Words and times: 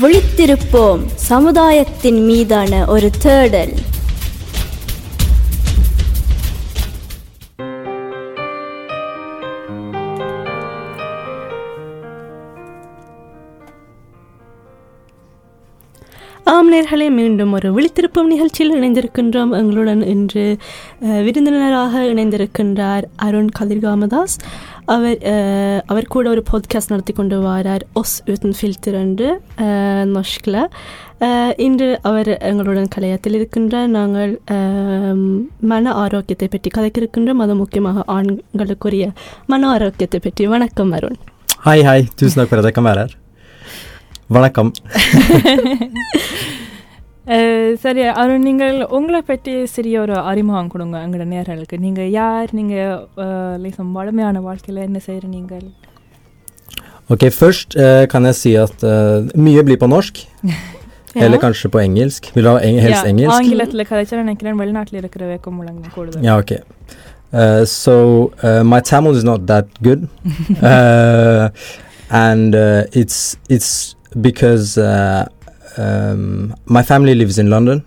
விழித்திருப்போம் 0.00 1.02
சமுதாயத்தின் 1.28 2.24
மீதான 2.24 2.86
ஒரு 2.86 3.10
தேடல். 3.18 3.74
ஆம் 16.44 16.72
நேர்களே 16.72 17.10
மீண்டும் 17.10 17.52
ஒரு 17.52 17.74
விழித்திருப்பம் 17.74 18.26
நிகழ்ச்சியில் 18.26 18.74
இணைந்திருக்கின்றோம் 18.74 19.56
எங்களுடன் 19.56 20.02
இன்று 20.04 20.44
அஹ், 21.00 21.22
விருந்தினராக 21.22 22.02
இணைந்திருக்கின்றார் 22.04 23.04
Arun 23.16 23.48
கதிர்காமதாஸ். 23.58 24.36
over, 24.88 25.16
eh, 25.20 25.80
hvor 25.86 26.22
det 26.22 26.30
har 26.30 26.36
vært 26.36 26.50
podkast 26.50 26.90
når 26.90 27.04
det 27.06 27.16
kunne 27.16 27.40
være 27.42 27.80
oss 27.98 28.22
uten 28.26 28.54
filter 28.54 28.94
under 28.94 29.38
eh, 29.58 30.04
norskle. 30.06 30.68
Eh, 31.20 31.52
Indre 31.58 31.96
over 32.04 32.36
engloden 32.40 32.84
eh, 32.84 32.92
kalayatilir 32.92 33.46
kundre 33.48 33.86
nangal 33.88 34.36
eh, 34.52 35.14
mana 35.60 35.94
aarokyate 36.02 36.50
petti 36.52 36.70
kadaikir 36.70 37.08
kundre 37.08 37.34
madamukke 37.34 37.80
maha 37.80 38.04
aangal 38.06 38.76
korie 38.76 39.12
mana 39.48 39.74
aarokyate 39.74 40.20
petti 40.20 40.46
vanakkam 40.46 40.92
Arun. 40.92 41.16
Hei 41.64 41.82
hei, 41.82 42.02
tusen 42.16 42.42
takk 42.42 42.52
for 42.52 42.60
at 42.60 42.70
jeg 42.70 42.76
kan 42.76 42.84
være 42.84 43.06
her. 43.06 43.16
Vanakkam. 44.28 44.72
சரி 47.83 48.03
அருண் 48.21 48.47
நீங்கள் 48.49 48.77
உங்களை 48.97 49.19
பற்றி 49.21 49.53
சிறிய 49.75 49.95
ஒரு 50.03 50.15
அறிமுகம் 50.31 50.71
கொடுங்க 50.73 50.97
எங்களோட 51.05 51.27
நேர்களுக்கு 51.33 51.77
நீங்கள் 51.85 52.09
யார் 52.19 52.49
நீங்கள் 52.59 53.61
liksom 53.65 53.87
வளமையான 53.99 54.41
வாழ்க்கையில் 54.49 54.85
என்ன 54.89 54.99
செய்கிற 55.07 55.27
நீங்கள் 55.37 55.65
Ok, 57.13 57.23
først 57.29 57.75
eh, 57.75 58.03
kan 58.11 58.23
jeg 58.23 58.35
si 58.39 58.51
at 58.55 58.83
eh, 58.87 59.17
mye 59.45 59.63
blir 59.67 59.77
på 59.81 59.87
norsk, 59.93 60.21
eller 61.15 61.39
kanskje 61.41 61.69
på 61.73 61.79
engelsk. 61.81 62.29
Vil 62.35 62.45
du 62.45 62.49
ha 62.49 62.59
eng 62.67 62.77
helst 62.79 63.05
engelsk? 63.09 63.33
ஆங்கிலத்தில் 63.37 63.87
கதைச்சா 63.89 64.19
நினைக்கிறேன் 64.21 64.59
வெளிநாட்டில் 64.61 64.99
இருக்கிற 65.01 65.25
வேக்கம் 65.31 65.57
முழங்க 65.59 65.89
கூடுதல் 65.95 66.23
Yeah, 66.27 66.37
okay. 66.41 66.59
Uh, 67.33 67.63
so 67.65 67.93
uh, 68.47 68.63
my 68.71 68.79
Tamil 68.89 69.17
is 69.19 69.25
not 69.31 69.41
that 69.51 69.67
good, 69.87 70.01
uh, 70.71 71.43
and 72.25 72.55
uh, 72.55 73.01
it's 73.01 73.19
it's 73.55 73.71
because 74.27 74.69
uh, 74.89 75.21
um, 75.76 76.54
my 76.66 76.82
family 76.82 77.14
lives 77.14 77.38
in 77.38 77.50
London. 77.50 77.84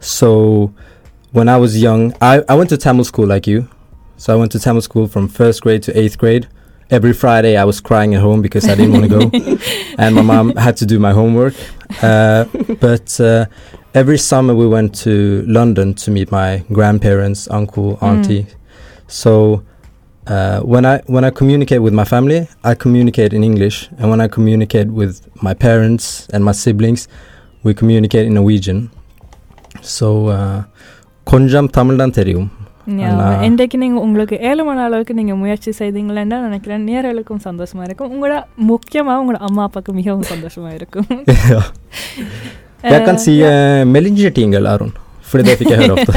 So 0.00 0.72
when 1.32 1.48
I 1.48 1.56
was 1.56 1.80
young, 1.80 2.14
I, 2.20 2.42
I 2.48 2.54
went 2.54 2.70
to 2.70 2.76
Tamil 2.76 3.04
school 3.04 3.26
like 3.26 3.46
you. 3.46 3.68
So 4.16 4.32
I 4.32 4.36
went 4.36 4.52
to 4.52 4.58
Tamil 4.58 4.82
school 4.82 5.06
from 5.06 5.28
first 5.28 5.62
grade 5.62 5.82
to 5.84 5.98
eighth 5.98 6.18
grade. 6.18 6.48
Every 6.90 7.12
Friday 7.12 7.56
I 7.56 7.64
was 7.64 7.80
crying 7.80 8.14
at 8.14 8.20
home 8.20 8.42
because 8.42 8.68
I 8.68 8.74
didn't 8.74 8.92
want 8.92 9.04
to 9.04 9.08
go, 9.08 9.58
and 9.98 10.14
my 10.14 10.20
mom 10.20 10.54
had 10.56 10.76
to 10.76 10.86
do 10.86 10.98
my 10.98 11.12
homework. 11.12 11.54
Uh, 12.02 12.44
but 12.80 13.18
uh, 13.18 13.46
every 13.94 14.18
summer 14.18 14.54
we 14.54 14.66
went 14.68 14.94
to 14.96 15.42
London 15.46 15.94
to 15.94 16.10
meet 16.10 16.30
my 16.30 16.62
grandparents, 16.70 17.48
uncle, 17.50 17.98
auntie. 18.02 18.46
So 19.06 19.62
uh, 20.27 20.59
when 20.63 20.85
I 20.85 20.99
when 21.07 21.23
I 21.23 21.31
communicate 21.31 21.81
with 21.81 21.93
my 21.93 22.03
family, 22.03 22.39
I 22.63 22.75
communicate 22.75 23.33
in 23.33 23.43
English, 23.43 23.77
and 23.99 24.05
when 24.11 24.21
I 24.21 24.27
communicate 24.27 24.89
with 25.01 25.13
my 25.41 25.53
parents 25.65 26.05
and 26.33 26.43
my 26.43 26.55
siblings, 26.63 27.03
we 27.63 27.73
communicate 27.73 28.25
in 28.25 28.33
Norwegian. 28.33 28.79
So 29.95 30.07
uh, 30.27 30.57
கொஞ்சம் 31.27 31.69
தமிழ் 31.69 31.95
தான் 31.95 32.11
தெரியும் 32.11 32.47
ஆனா- 33.07 33.41
இன்றைக்கு 33.43 33.77
நீங்கள் 33.77 34.03
உங்களுக்கு 34.03 34.35
ஏழு 34.39 34.63
மணி 34.63 34.79
அளவுக்கு 34.79 35.13
நீங்கள் 35.13 35.35
முயற்சி 35.35 35.71
செய்தீங்களேன்னா 35.79 36.37
நினைக்கிறேன் 36.41 36.85
நேர்களுக்கும் 36.89 37.41
சந்தோஷமா 37.47 37.83
இருக்கும் 37.83 38.11
உங்களோட 38.13 38.35
முக்கியமாக 38.55 39.21
உங்களோட 39.23 39.41
அம்மா 39.49 39.63
அப்பாவுக்கு 39.63 39.93
மிகவும் 39.93 40.29
சந்தோஷமா 40.33 40.71
இருக்கும் 40.73 41.07
Jeg 42.83 42.99
kan 43.05 43.17
si 43.17 43.33
uh, 43.43 43.81
meldingertingel, 43.93 44.65
Aron. 44.73 44.91
Fordi 45.31 45.43
det 45.43 45.55
fikk 45.59 45.71
jeg 45.71 45.79
høre 45.81 45.95
ofte. 45.95 46.13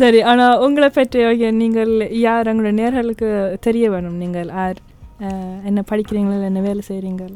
சரி 0.00 0.20
ஆனால் 0.30 0.60
உங்களை 0.64 0.88
பற்றி 0.90 1.20
okay, 1.28 1.50
நீங்கள் 1.60 1.92
யார் 2.20 2.50
உங்களோட 2.52 2.72
நேர்களுக்கு 2.80 3.28
தெரிய 3.66 3.84
வேணும் 3.94 4.18
நீங்கள் 4.22 4.48
யார் 4.56 4.78
அஹ், 5.26 5.58
என்ன 5.68 5.80
படிக்கிறீங்களா 5.92 6.36
இல்லை 6.38 6.50
என்ன 6.52 6.62
வேலை 6.70 6.84
செய்கிறீங்க 6.92 7.26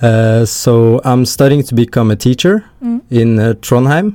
Uh, 0.00 0.40
so 0.62 0.72
I'm 1.04 1.22
studying 1.26 1.62
to 1.68 1.74
become 1.74 2.08
a 2.10 2.18
teacher 2.24 2.52
ம் 2.88 2.98
in 3.20 3.30
uh, 3.36 3.46
Trondheim, 3.66 4.08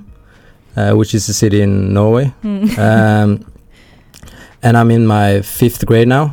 uh, 0.73 0.91
which 0.99 1.11
is 1.13 1.25
a 1.27 1.35
city 1.39 1.59
in 1.65 1.73
Norway. 1.97 2.23
ம் 2.51 2.61
um, 2.85 3.31
and 4.63 4.73
I'm 4.79 4.91
in 4.97 5.05
my 5.15 5.27
fifth 5.57 5.83
grade 5.89 6.09
now. 6.09 6.23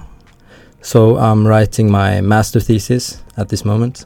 So 0.84 1.00
I'm 1.18 1.42
writing 1.52 1.88
my 1.92 2.10
master 2.32 2.60
thesis 2.60 3.06
at 3.36 3.48
this 3.48 3.64
moment. 3.64 3.96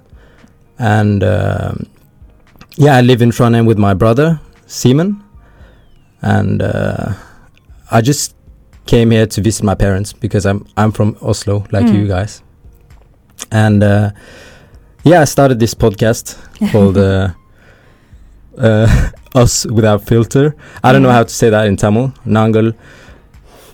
And 0.94 1.20
um, 1.34 1.74
yeah, 2.79 2.95
I 2.95 3.01
live 3.01 3.21
in 3.21 3.29
Trondheim 3.31 3.65
with 3.67 3.77
my 3.77 3.93
brother, 3.93 4.39
Simon. 4.65 5.21
And 6.21 6.61
uh, 6.61 7.13
I 7.91 8.01
just 8.01 8.35
came 8.85 9.11
here 9.11 9.27
to 9.27 9.41
visit 9.41 9.63
my 9.63 9.75
parents 9.75 10.13
because 10.13 10.45
I'm, 10.45 10.65
I'm 10.75 10.91
from 10.91 11.15
Oslo, 11.21 11.65
like 11.71 11.85
Mm. 11.85 11.93
you 11.93 12.07
guys. 12.07 12.41
And 13.51 13.83
uh, 13.83 14.11
yeah, 15.03 15.21
I 15.21 15.25
started 15.25 15.59
this 15.59 15.73
podcast 15.73 16.37
called 16.71 16.97
uh, 16.97 17.29
uh, 18.57 19.09
Us 19.35 19.65
Without 19.65 20.01
Filter. 20.07 20.55
I 20.83 20.91
don't 20.91 21.01
know 21.03 21.09
Mm. 21.09 21.13
how 21.19 21.23
to 21.23 21.29
say 21.33 21.49
that 21.49 21.67
in 21.67 21.77
Tamil. 21.77 22.13
Nangal. 22.25 22.73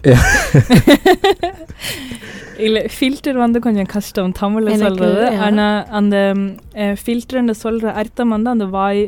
இல்லை 2.66 2.82
filter 2.96 3.38
வந்து 3.44 3.60
கொஞ்சம் 3.66 3.90
கஷ்டம். 3.94 4.32
தமிழில் 4.40 4.82
சொல்கிறது. 4.84 5.26
ஆனால் 5.46 5.78
அந்த 6.00 6.16
ஃபில்டர்னு 7.02 7.56
சொல்கிற 7.64 7.94
அர்த்தம் 8.02 8.34
வந்து 8.36 8.50
அந்த 8.50 8.66
வாய் 8.78 9.04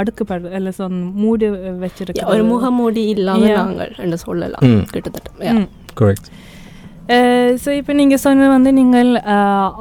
அடுக்குப்படுது. 0.00 0.52
இல்லை 0.58 0.72
சொல் 0.78 1.00
மூடி 1.22 1.48
வச்சிருக்க 1.84 2.26
ஒரு 2.34 2.44
முகமூடி 2.52 3.04
இல்லாமல். 3.16 3.56
நாங்கள் 3.60 3.94
என்று 4.04 4.20
சொல்லலாம் 4.26 4.86
கிட்டத்தட்ட. 4.94 5.30
Yeah. 5.48 5.66
ஸோ 7.62 7.70
இப்போ 7.78 7.92
நீங்கள் 7.98 8.20
சொன்னது 8.24 8.48
வந்து 8.54 8.70
நீங்கள் 8.78 9.08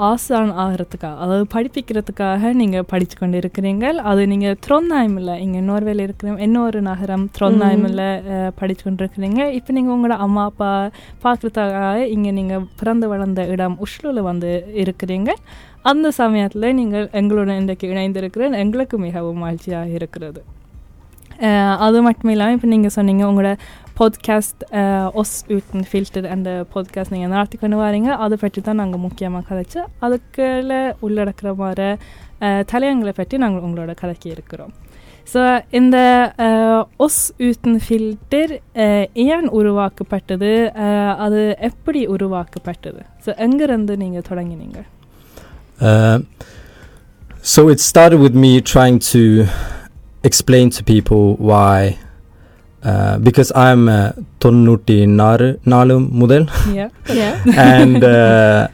ஆசான் 0.10 0.54
ஆகிறதுக்காக 0.64 1.16
அதாவது 1.24 1.46
படிப்பிக்கிறதுக்காக 1.56 2.52
நீங்கள் 2.62 2.86
படித்து 2.92 3.16
கொண்டு 3.18 3.38
இருக்கிறீங்கள் 3.42 3.98
அது 4.10 4.22
நீங்கள் 4.32 4.56
த்ரோந்தாயமில் 4.66 5.34
இங்கே 5.46 5.62
நோர்வேல 5.70 6.06
இருக்கிற 6.08 6.36
இன்னொரு 6.48 6.82
நகரம் 6.90 7.26
த்ரோந்தாயமில் 7.38 8.04
படித்து 8.60 8.84
கொண்டு 8.84 9.04
இருக்கிறீங்க 9.04 9.42
இப்போ 9.58 9.74
நீங்கள் 9.78 9.96
உங்களோட 9.96 10.18
அம்மா 10.28 10.46
அப்பா 10.52 10.72
பார்க்குறதுக்காக 11.26 11.98
இங்கே 12.16 12.32
நீங்கள் 12.40 12.66
பிறந்து 12.82 13.08
வளர்ந்த 13.14 13.44
இடம் 13.56 13.78
உஷ்லூவில் 13.88 14.28
வந்து 14.32 14.52
இருக்கிறீங்க. 14.84 15.32
அந்த 15.92 16.08
சமயத்தில் 16.22 16.76
நீங்கள் 16.80 17.10
எங்களுடன் 17.22 17.60
இன்றைக்கு 17.64 17.92
இணைந்திருக்கிறேன். 17.94 18.56
எங்களுக்கு 18.64 18.98
மிகவும் 19.08 19.44
மகிழ்ச்சியாக 19.46 19.96
இருக்கிறது. 20.00 20.42
அது 21.86 21.98
மட்டும் 22.06 22.32
இல்லாமல் 22.32 22.56
இப்போ 22.56 22.68
நீங்கள் 22.72 22.94
சொன்னீங்க 22.96 23.24
உங்களோட 23.28 23.52
பாட்காஸ்ட் 24.00 24.62
ஒஸ் 25.16 25.36
உட்டன் 25.50 25.88
ஃபில்டர் 25.90 26.28
அந்த 26.30 26.52
பாட்காஸ்ட் 26.74 27.12
நீங்கள் 27.12 27.30
நடத்தி 27.30 27.58
கொண்டு 27.58 27.78
வரீங்க 27.78 28.12
அதை 28.20 28.38
பற்றி 28.38 28.62
தான் 28.62 28.76
நாங்கள் 28.76 29.02
முக்கியமாக 29.02 29.44
கதைச்சு 29.50 29.80
அதுக்குள்ள 30.02 30.74
உள்ளடக்கிற 31.02 31.56
மாதிரி 31.56 31.88
அஹ், 32.42 32.64
தலையங்களை 32.72 33.14
பற்றி 33.14 33.38
நாங்கள் 33.38 33.66
உங்களோட 33.68 33.94
கதைக்கு 33.96 34.30
இருக்கிறோம் 34.30 34.74
ஸோ 35.34 35.42
இந்த 35.72 35.98
ஒஸ் 37.00 37.20
உட்டன் 37.48 37.82
ஃபில்டர் 37.84 38.54
ஏன் 39.28 39.50
உருவாக்கப்பட்டது 39.58 40.52
அது 41.20 41.42
எப்படி 41.68 42.02
உருவாக்கப்பட்டது 42.08 43.04
ஸோ 43.26 43.38
எங்கேருந்து 43.46 43.96
நீங்கள் 43.98 44.28
தொடங்கினீங்க 44.30 44.80
Uh, 45.82 46.18
so 47.46 47.62
it 47.70 47.80
started 47.82 48.20
with 48.20 48.36
me 48.36 48.50
trying 48.64 48.98
to 49.06 49.22
explain 50.24 50.68
to 50.70 50.82
people 50.86 51.22
why. 51.50 51.78
Uh, 52.84 53.18
because 53.20 53.52
I'm 53.56 53.90
uh, 53.90 54.14
Tonnuti 54.40 55.06
Nalu 55.06 56.10
Mudel 56.10 56.48
Yeah. 56.74 56.90
Yeah. 57.14 57.44
and 57.58 58.04
uh, 58.04 58.68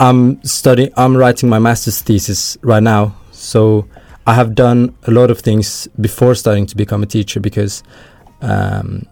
I'm 0.00 0.42
studying 0.42 0.90
I'm 0.96 1.16
writing 1.16 1.48
my 1.48 1.58
master's 1.58 2.00
thesis 2.00 2.56
right 2.62 2.82
now. 2.82 3.14
So 3.32 3.86
I 4.26 4.34
have 4.34 4.54
done 4.54 4.94
a 5.06 5.10
lot 5.10 5.30
of 5.30 5.40
things 5.40 5.86
before 6.00 6.34
starting 6.34 6.66
to 6.66 6.76
become 6.76 7.02
a 7.02 7.06
teacher 7.06 7.38
because 7.40 7.82
um, 8.40 9.06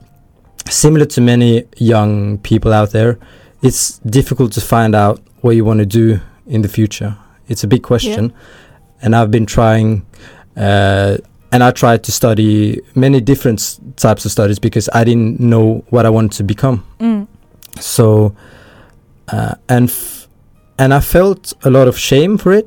similar 0.69 1.05
to 1.07 1.21
many 1.21 1.65
young 1.77 2.39
people 2.39 2.73
out 2.73 2.91
there 2.93 3.19
it's 3.65 3.99
difficult 4.01 4.53
to 4.53 4.61
find 4.61 4.95
out 4.95 5.21
what 5.41 5.57
you 5.57 5.65
want 5.65 5.81
to 5.81 5.87
do 5.87 6.21
in 6.47 6.63
the 6.63 6.69
future. 6.69 7.17
It's 7.49 7.65
a 7.65 7.67
big 7.67 7.83
question. 7.83 8.33
And 9.01 9.17
I've 9.17 9.31
been 9.31 9.47
trying 9.47 10.05
uh, 10.57 11.17
and 11.55 11.63
I 11.63 11.71
tried 11.71 12.03
to 12.05 12.11
study 12.13 12.81
many 12.95 13.21
different 13.21 13.61
s- 13.61 13.79
types 13.97 14.25
of 14.27 14.31
studies 14.33 14.59
because 14.59 14.89
I 15.01 15.05
didn't 15.05 15.39
know 15.39 15.85
what 15.91 16.05
I 16.07 16.11
wanted 16.11 16.33
to 16.39 16.45
become 16.45 16.83
Mm. 16.99 17.27
so 17.81 18.35
uh, 19.33 19.55
and 19.69 19.89
f- 19.89 20.27
and 20.79 20.93
I 20.93 21.01
felt 21.01 21.53
a 21.63 21.71
lot 21.71 21.87
of 21.89 21.97
shame 21.97 22.39
for 22.39 22.53
it. 22.53 22.67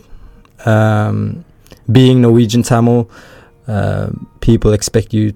Um, 0.66 1.44
being 1.92 2.22
Norwegian 2.22 2.64
Tamil, 2.64 3.10
uh, 3.68 4.08
people 4.40 4.74
expect 4.74 5.14
you 5.14 5.34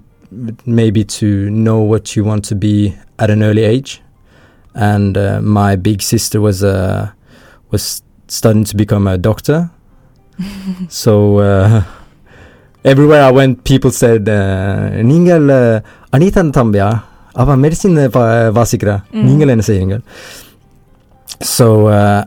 maybe 0.66 1.04
to 1.04 1.26
know 1.50 1.78
what 1.90 2.16
you 2.16 2.24
want 2.24 2.44
to 2.48 2.54
be 2.54 2.94
at 3.18 3.30
an 3.30 3.42
early 3.42 3.62
age, 3.64 4.00
and 4.74 5.16
uh, 5.16 5.40
my 5.42 5.76
big 5.76 6.00
sister 6.02 6.40
was 6.40 6.62
uh, 6.64 7.10
was 7.70 8.02
studying 8.28 8.64
to 8.64 8.76
become 8.76 9.06
a 9.06 9.16
doctor, 9.18 9.70
so 10.88 11.38
uh, 11.38 11.82
everywhere 12.85 13.23
I 13.29 13.31
went, 13.31 13.53
people 13.71 13.91
said, 14.01 14.23
uh, 14.29 15.03
"நீங்கள் 15.11 15.47
uh, 15.59 15.77
அனிதன் 16.15 16.51
தம்பியா 16.57 16.89
அவன் 17.43 17.59
medicine 17.63 17.97
வாசிக்கிறா 18.59 18.95
Mm. 19.15 19.25
நீங்கள் 19.29 19.51
என்ன 19.55 19.65
செய்றீங்க 19.69 19.97
So 21.57 21.65
uh, 21.99 22.21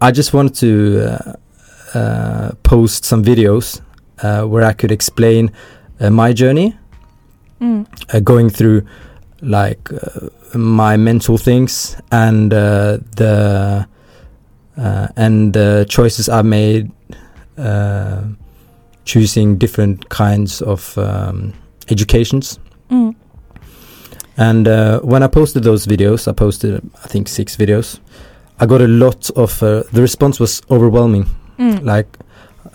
I 0.00 0.10
just 0.18 0.30
wanted 0.36 0.54
to 0.64 0.70
uh, 1.08 1.32
uh, 1.98 2.46
post 2.70 3.04
some 3.10 3.22
videos 3.30 3.66
uh, 4.24 4.42
where 4.50 4.64
I 4.70 4.74
could 4.80 4.92
explain 4.98 5.42
uh, 6.00 6.10
my 6.20 6.30
journey, 6.40 6.68
ம் 7.60 7.82
uh, 8.12 8.20
going 8.30 8.48
through 8.58 8.78
like 9.56 9.84
uh, 9.92 10.24
my 10.78 10.94
mental 11.08 11.36
things 11.48 11.72
and 12.24 12.48
uh, 12.54 12.90
the 13.20 13.34
uh, 14.76 15.06
and 15.24 15.36
the 15.58 15.68
choices 15.88 16.26
I 16.38 16.42
made, 16.58 16.84
uh, 17.68 18.18
choosing 19.05 19.57
different 19.57 20.09
kinds 20.09 20.61
of 20.61 20.97
um, 20.97 21.53
educations. 21.89 22.59
Mm. 22.89 23.15
And 24.37 24.67
uh, 24.67 24.99
when 25.01 25.23
I 25.23 25.27
posted 25.27 25.63
those 25.63 25.85
videos, 25.85 26.27
I 26.27 26.33
posted 26.33 26.81
I 27.03 27.07
think 27.07 27.27
six 27.27 27.55
videos. 27.55 27.99
I 28.59 28.65
got 28.65 28.81
a 28.81 28.87
lot 28.87 29.29
of 29.31 29.61
uh, 29.63 29.83
the 29.91 30.01
response 30.01 30.39
was 30.39 30.61
overwhelming. 30.69 31.25
Mm. 31.57 31.83
Like 31.83 32.17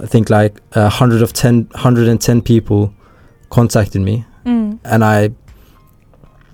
I 0.01 0.07
think 0.07 0.31
like 0.31 0.61
uh, 0.75 0.91
100 0.91 1.23
of 1.23 1.33
10 1.33 1.69
110 1.73 2.43
people 2.43 2.93
contacted 3.51 4.03
me 4.03 4.25
mm. 4.45 4.79
and 4.85 5.05
I 5.05 5.29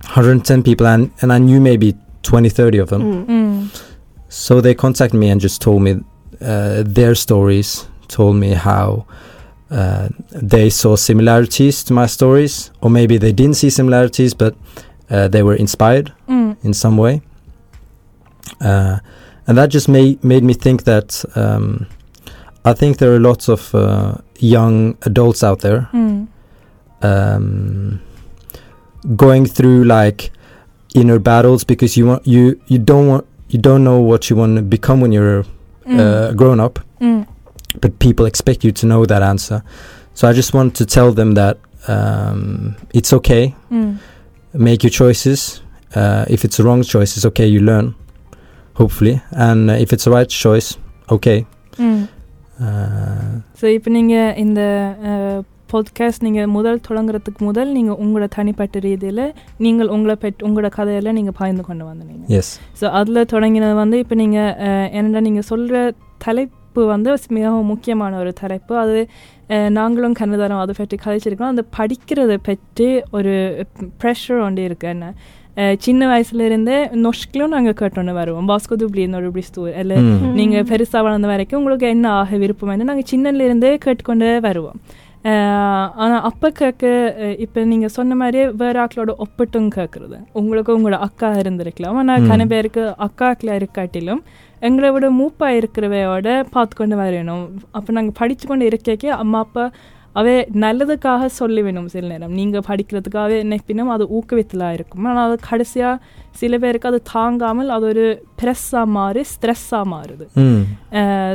110 0.03 0.63
people 0.63 0.87
and 0.87 1.11
and 1.21 1.33
I 1.33 1.39
knew 1.39 1.59
maybe 1.59 1.95
20 2.23 2.49
30 2.49 2.77
of 2.77 2.89
them. 2.89 3.01
Mm. 3.01 3.25
mm. 3.25 3.83
So 4.29 4.61
they 4.61 4.73
contacted 4.73 5.19
me 5.19 5.29
and 5.29 5.39
just 5.39 5.61
told 5.61 5.83
me 5.83 6.01
uh, 6.41 6.83
their 6.85 7.13
stories, 7.13 7.85
told 8.07 8.35
me 8.35 8.53
how 8.53 9.05
uh, 9.73 10.09
they 10.29 10.69
saw 10.69 10.95
similarities 10.95 11.83
to 11.83 11.93
my 11.93 12.05
stories, 12.05 12.71
or 12.81 12.91
maybe 12.91 13.17
they 13.17 13.31
didn't 13.31 13.55
see 13.55 13.71
similarities, 13.71 14.35
but 14.35 14.55
uh, 15.09 15.27
they 15.27 15.41
were 15.41 15.55
inspired 15.55 16.13
mm. 16.29 16.55
in 16.63 16.73
some 16.73 16.95
way. 16.95 17.21
Uh, 18.61 18.99
and 19.47 19.57
that 19.57 19.69
just 19.69 19.89
made 19.89 20.23
made 20.23 20.43
me 20.43 20.53
think 20.53 20.83
that 20.83 21.25
um, 21.35 21.87
I 22.65 22.73
think 22.73 22.97
there 22.97 23.13
are 23.13 23.19
lots 23.19 23.49
of 23.49 23.73
uh, 23.73 24.15
young 24.39 24.95
adults 25.01 25.43
out 25.43 25.61
there 25.61 25.89
mm. 25.91 26.27
um, 27.01 27.99
going 29.15 29.45
through 29.45 29.85
like 29.85 30.31
inner 30.93 31.19
battles 31.19 31.63
because 31.63 31.97
you 31.97 32.05
want 32.05 32.27
you 32.27 32.61
you 32.67 32.77
don't 32.77 33.07
want 33.07 33.25
you 33.49 33.59
don't 33.59 33.83
know 33.83 33.99
what 33.99 34.29
you 34.29 34.35
want 34.35 34.55
to 34.55 34.61
become 34.61 35.01
when 35.01 35.11
you're 35.11 35.43
mm. 35.85 35.99
Uh, 35.99 36.31
grown 36.33 36.59
up 36.59 36.79
mm 37.01 37.27
but 37.82 37.98
people 37.98 38.26
expect 38.26 38.60
you 38.66 38.72
to 38.72 38.84
know 38.86 39.02
that 39.12 39.22
answer 39.22 39.58
so 40.14 40.22
i 40.28 40.32
just 40.32 40.52
want 40.54 40.70
to 40.74 40.84
tell 40.96 41.10
them 41.12 41.30
that 41.34 41.56
um, 41.94 42.42
it's 42.92 43.12
okay 43.12 43.44
ம் 43.70 43.92
make 44.54 44.82
your 44.82 44.94
choices 45.02 45.40
uh, 45.92 46.24
if 46.28 46.40
it's 46.44 46.58
a 46.58 46.64
wrong 46.66 46.82
choice 46.94 47.10
it's 47.16 47.26
okay 47.26 47.46
you 47.46 47.60
learn 47.60 47.86
hopefully 48.76 49.14
and 49.46 49.70
uh, 49.70 49.84
if 49.84 49.88
it's 49.94 50.04
the 50.04 50.14
right 50.18 50.32
choice 50.44 50.70
okay 51.16 51.38
ம் 51.88 52.02
uh, 52.66 53.28
so 53.60 53.66
இப்போ 53.76 53.90
நீங்கள் 53.98 54.34
இந்த 54.44 54.60
podcast 55.72 56.22
நீங்கள் 56.26 56.50
முதல் 56.56 56.78
தொடங்குறதுக்கு 56.88 57.40
முதல் 57.48 57.70
நீங்கள் 57.76 57.98
உங்களோட 58.02 58.26
தனிப்பட்ட 58.36 58.80
ரீதியில் 58.86 59.24
நீங்கள் 59.64 59.90
உங்களை 59.96 60.14
பெட் 60.24 60.42
உங்களோட 60.46 60.68
கதையில் 60.78 61.16
நீங்கள் 61.18 61.36
பாய்ந்து 61.40 61.64
கொண்டு 61.68 61.84
வந்தீங்க 61.90 62.24
yes 62.36 62.48
ஸோ 62.80 62.86
அதில் 63.00 63.28
தொடங்கினது 63.34 63.74
வந்து 63.82 63.98
இப்போ 64.04 64.16
நீங்கள் 64.22 64.52
என்னடா 64.98 65.22
நீங்கள் 65.28 65.48
சொல்கிற 65.52 65.76
தலைப்பு 66.24 66.56
வந்து 66.81 67.17
மிகவும் 67.29 67.65
முக்கியமான 67.65 68.17
ஒரு 68.17 68.33
தலைப்பு. 68.33 68.77
அது 68.77 69.07
நாங்களும் 69.69 70.13
கண்ணதாரம் 70.19 70.59
அதை 70.59 70.75
பற்றி 70.77 70.97
கதைச்சிருக்கோம். 71.05 71.53
அந்த 71.53 71.63
படிக்கிறதை 71.77 72.37
பற்றி 72.43 73.01
ஒரு 73.11 73.33
ப்ரெஷர் 74.03 74.41
ஒன்று 74.41 74.63
இருக்கு 74.63 74.87
என்ன? 74.87 75.13
அஹ், 75.55 75.75
சின்ன 75.79 76.07
வயசுலேருந்தே 76.07 77.07
நொஷ்கிலும் 77.07 77.47
நாங்கள் 77.47 77.73
கேட்டோன்னு 77.73 78.13
வருவோம். 78.13 78.47
பாஸ்கோ 78.47 78.75
துப்ளி 78.77 79.01
என்னோட 79.07 79.29
பிடிஸ்து 79.29 79.79
இல்லை. 79.79 79.97
நீங்கள் 80.33 80.63
பெருசாக 80.63 81.01
வளர்ந்த 81.01 81.27
வரைக்கும் 81.27 81.59
உங்களுக்கு 81.59 81.87
என்ன 81.87 82.09
ஆக 82.09 82.37
விருப்பம்? 82.37 82.75
நாங்கள் 82.75 83.09
சின்னலேருந்தே 83.11 83.77
கேட்டுக்கொண்டே 83.77 84.39
வருவோம். 84.39 84.79
ஆனால் 85.25 86.21
அப்போ 86.21 86.49
கேட்க 86.49 86.85
இப்போ 87.39 87.63
நீங்கள் 87.63 87.89
சொன்ன 87.89 88.15
மாதிரியே 88.15 88.47
வேறு 88.47 88.79
ஆக்களோட 88.83 89.25
ஒப்பிட்டும் 89.25 89.67
கேட்குறது 89.75 90.17
உங்களுக்கு 90.31 90.77
உங்களோட 90.79 90.97
அக்கா 90.97 91.29
இருந்திருக்கலாம். 91.31 91.93
ஆனால். 91.93 92.25
கன 92.31 92.47
பேருக்கு 92.47 92.95
அக்காக்களை 93.07 93.53
இருக்காட்டிலும் 93.59 94.21
எங்களை 94.59 94.91
விட 94.91 95.09
மூப்பாக 95.09 95.59
இருக்கிறவையோட 95.59 96.43
பார்த்து 96.49 96.75
கொண்டு 96.75 96.95
வரணும் 96.95 97.49
அப்போ 97.71 97.93
நாங்கள் 97.93 98.17
படித்து 98.19 98.47
கொண்டு 98.47 98.69
இருக்கே 98.69 99.09
அம்மா 99.09 99.39
அப்பா 99.39 99.71
அவை 100.19 100.33
நல்லதுக்காக 100.63 101.27
சொல்லி 101.37 101.61
வேணும் 101.65 101.89
சில 101.93 102.07
நேரம். 102.13 102.33
நீங்கள் 102.39 102.63
படிக்கிறதுக்காகவே 102.69 103.37
நினைப்பினும் 103.45 103.91
அது 103.95 104.03
ஊக்குவித்தலாக 104.17 104.77
இருக்கும். 104.77 105.05
ஆனால் 105.09 105.25
அது 105.27 105.37
கடைசியாக 105.49 105.95
சில 106.41 106.57
பேருக்கு 106.63 106.89
அது 106.91 106.99
தாங்காமல் 107.13 107.69
அது 107.75 107.85
ஒரு 107.91 108.05
ப்ரெஸ்ஸாக 108.41 108.87
மாறி 108.97 109.23
ஸ்ட்ரெஸ்ஸாக 109.33 109.85
மாறுது. 109.93 110.25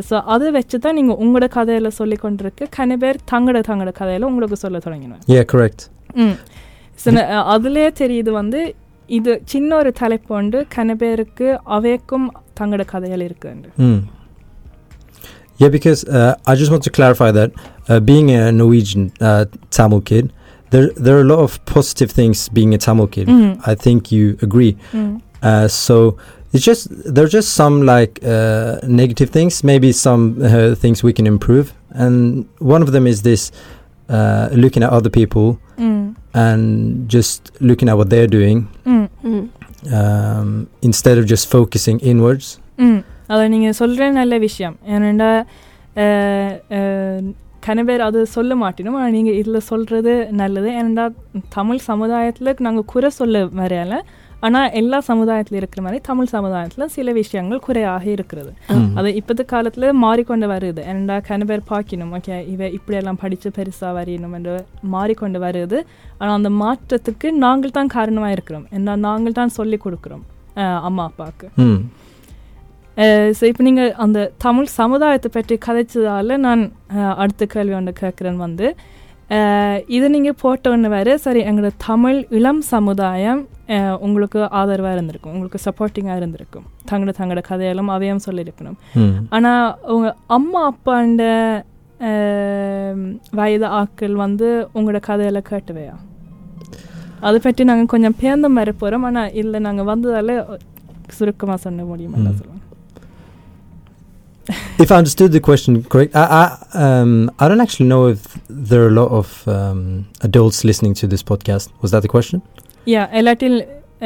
ஸோ 0.09 0.17
அதை 0.35 0.51
வச்சு 0.59 0.79
தான் 0.87 0.99
நீங்கள் 1.01 1.21
உங்களோட 1.25 1.49
கதையில் 1.59 1.97
சொல்லி 2.01 2.19
கொண்டிருக்கு 2.25 2.67
கன 2.79 2.99
பேர் 3.05 3.19
தங்களோட 3.33 3.63
தங்களோட 3.71 3.95
கதையில் 4.01 4.29
உங்களுக்கு 4.31 4.59
சொல்ல 4.65 4.81
தொடங்கினேன் 4.87 5.23
ஸோ 7.05 7.09
அதுலேயே 7.55 7.91
தெரியுது 8.03 8.31
வந்து 8.41 8.61
இது 9.09 9.33
சின்ன 9.53 9.71
ஒரு 9.81 9.91
தலைப்பு 10.03 10.33
உண்டு. 10.39 10.59
கன 10.77 10.95
பேருக்கு 11.03 11.47
அவைக்கும் 11.77 12.29
தங்களோட 12.61 12.85
கதைகள் 12.95 13.27
இருக்குண்டு 13.27 13.69
Mm. 13.85 13.99
Yeah, 15.59 15.69
because 15.69 16.05
uh, 16.05 16.37
I 16.47 16.55
just 16.55 16.71
want 16.71 16.85
to 16.85 16.91
clarify 16.91 17.33
that 17.33 17.53
uh, 17.89 18.01
being 18.01 18.31
a 18.31 18.53
Norwegian 18.53 19.13
uh, 19.21 19.47
Tamil 19.71 20.01
kid, 20.01 20.33
there 20.71 20.91
there 20.97 21.17
are 21.17 21.23
a 21.23 21.25
lot 21.25 21.41
of 21.41 21.65
positive 21.65 22.13
things 22.13 22.49
being 22.49 22.75
a 22.75 22.79
Tamil 22.79 23.09
kid. 23.09 23.29
Mm. 23.29 23.61
I 23.67 23.75
think 23.75 24.13
you 24.13 24.39
agree. 24.41 24.77
Mm. 24.93 25.21
so 25.71 26.17
it's 26.53 26.65
just 26.65 26.89
there's 27.15 27.33
just 27.33 27.55
some 27.55 27.83
like 27.83 28.21
uh, 28.23 28.79
negative 28.87 29.31
things, 29.31 29.65
maybe 29.65 29.93
some 29.93 30.41
uh, 30.43 30.75
things 30.77 31.03
we 31.03 31.13
can 31.13 31.27
improve, 31.27 31.73
and 31.91 32.49
one 32.59 32.83
of 32.83 32.93
them 32.93 33.07
is 33.07 33.23
this 33.23 33.51
looking 34.09 34.83
at 34.83 34.91
other 34.91 35.11
people 35.11 35.59
mm. 35.77 36.15
and 36.35 37.09
just 37.09 37.51
looking 37.61 37.89
at 37.89 37.97
what 37.97 38.11
they're 38.11 38.27
doing 38.27 38.69
mm. 38.87 39.09
Mm. 39.25 39.49
um, 39.93 40.69
instead 40.83 41.19
of 41.19 41.27
just 41.27 41.51
focusing 41.51 41.99
inwards. 42.01 42.61
Mm. 42.79 43.05
அதை 43.29 43.43
நீங்கள் 43.55 43.79
சொல்கிற 43.81 44.11
நல்ல 44.21 44.35
விஷயம் 44.47 44.77
ஏனெண்டா 44.95 45.31
கன 47.67 47.83
பேர் 47.89 48.03
அது 48.07 48.21
சொல்ல 48.37 48.53
மாட்டினோம் 48.63 48.97
ஆனால் 48.99 49.15
நீங்கள் 49.17 49.37
இதில் 49.41 49.67
சொல்கிறது 49.71 50.13
நல்லது 50.41 50.69
ஏனெண்டா 50.79 51.05
தமிழ் 51.57 51.81
சமுதாயத்தில் 51.91 52.51
நாங்கள் 52.67 52.91
குறை 52.93 53.11
சொல்ல 53.19 53.43
வரையால 53.61 53.95
ஆனால் 54.47 54.73
எல்லா 54.81 54.99
சமுதாயத்தில் 55.09 55.59
இருக்கிற 55.59 55.81
மாதிரி 55.85 55.99
தமிழ் 56.09 56.31
சமுதாயத்தில் 56.35 56.93
சில 56.97 57.13
விஷயங்கள் 57.13 57.63
குறையாக 57.67 58.05
இருக்கிறது. 58.15 58.51
அது 58.99 59.09
இப்போது 59.21 59.43
காலத்தில் 59.53 59.87
மாறிக்கொண்டு 60.05 60.47
வருது 60.53 60.83
ஏன்டா 60.93 61.17
கன 61.29 61.47
பேர் 61.51 61.65
பார்க்கணும் 61.73 62.13
ஓகே 62.19 62.37
இவ 62.55 62.69
இப்படியெல்லாம் 62.79 63.21
படித்து 63.23 63.51
பெருசாக 63.57 63.93
வரையணும் 63.99 64.37
என்று 64.39 64.55
மாறிக்கொண்டு 64.95 65.41
வருது 65.47 65.81
ஆனால் 66.19 66.37
அந்த 66.39 66.53
மாற்றத்துக்கு 66.63 67.31
நாங்கள் 67.45 67.77
தான் 67.79 67.95
காரணமாக 67.97 68.37
இருக்கிறோம் 68.37 68.67
ஏன்னா 68.79 68.95
நாங்கள் 69.09 69.39
தான் 69.41 69.57
சொல்லி 69.59 69.79
கொடுக்குறோம் 69.87 70.25
அம்மா 70.89 71.03
அப்பாவுக்கு. 71.11 71.49
ஸோ 73.37 73.45
இப்போ 73.49 73.63
நீங்கள் 73.63 73.93
அந்த 74.03 74.19
தமிழ் 74.39 74.69
சமுதாயத்தை 74.77 75.29
பற்றி 75.33 75.55
கதைச்சதால 75.67 76.37
நான் 76.43 76.63
அஹ், 76.95 77.15
அடுத்த 77.17 77.47
கேள்வி 77.49 77.75
ஒன்று 77.75 77.93
கேட்குறேன் 78.01 78.41
வந்து. 78.43 78.67
அஹ், 79.31 79.79
இது 79.89 80.07
நீங்கள் 80.11 80.39
போட்டோன்னு 80.43 80.89
வேறு 80.91 81.13
சரி 81.19 81.41
எங்களோட 81.45 81.71
தமிழ் 81.85 82.19
இளம் 82.37 82.63
சமுதாயம் 82.71 83.43
உங்களுக்கு 84.01 84.41
ஆதரவாக 84.59 84.95
இருந்திருக்கும் 84.95 85.33
உங்களுக்கு 85.33 85.59
சப்போர்ட்டிங்காக 85.65 86.21
இருந்திருக்கும். 86.21 86.67
தங்களோட 86.89 87.15
தங்களோட 87.17 87.43
கதையெல்லாம் 87.45 87.95
அவையும் 87.95 88.25
சொல்லியிருக்கணும். 88.27 88.79
ஆனால் 89.31 89.65
உங்கள் 89.95 90.17
அம்மா 90.37 90.63
அப்பாண்ட 90.71 91.25
வயது 93.33 93.67
ஆட்கள் 93.79 94.15
வந்து 94.19 94.49
உங்களோட 94.75 95.01
கதையில 95.07 95.41
கேட்டுவையா? 95.49 95.95
அதை 97.23 97.39
பற்றி 97.41 97.63
நாங்கள் 97.65 97.87
கொஞ்சம் 97.87 98.19
பேர்ந்த 98.19 98.49
மாதிரி 98.51 98.73
போகிறோம் 98.77 99.07
ஆனால் 99.07 99.35
இல்லை 99.35 99.61
நாங்கள் 99.61 99.89
வந்ததால 99.89 100.35
சுருக்கமாக 101.11 101.59
சொல்ல 101.61 101.83
முடியுமா? 101.85 102.19
ம். 102.21 102.58
சொல்லுவேன் 104.48 104.82
if 104.84 104.92
I 104.92 104.98
understood 104.98 105.32
the 105.32 105.40
question 105.40 105.84
correct, 105.84 106.16
I 106.16 106.26
I, 106.40 106.46
um, 106.86 107.12
I 107.40 107.48
don't 107.48 107.62
actually 107.62 107.88
know 107.88 108.02
if 108.08 108.22
there 108.70 108.82
are 108.86 108.92
a 108.94 108.98
lot 109.02 109.12
of 109.12 109.28
um, 109.48 109.82
adults 110.22 110.64
listening 110.64 110.94
to 111.02 111.08
this 111.08 111.24
podcast. 111.24 111.68
Was 111.82 111.92
that 111.92 112.02
the 112.02 112.14
question? 112.18 112.40
யா 112.88 113.04
இல்லாட்டில் 113.20 113.58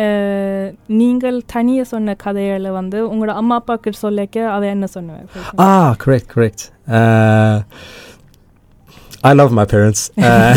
அஹ், 0.04 0.68
நீங்கள் 1.00 1.42
தனியாக 1.54 1.88
சொன்ன 1.90 2.16
கதைகளை 2.16 2.72
வந்து 2.72 2.98
உங்களோட 3.12 3.34
அம்மா 3.36 3.56
அப்பாவுக்கு 3.56 3.94
சொல்லிக்க 4.02 4.46
அவ 4.56 4.66
என்ன 4.68 4.88
சொன்னவன் 4.96 5.28
Ah, 5.68 5.90
correct, 6.04 6.28
correct. 6.36 6.62
Uh, 7.00 7.56
I 9.24 9.34
love 9.34 9.52
my 9.52 9.66
parents. 9.66 10.02
Uh, 10.28 10.54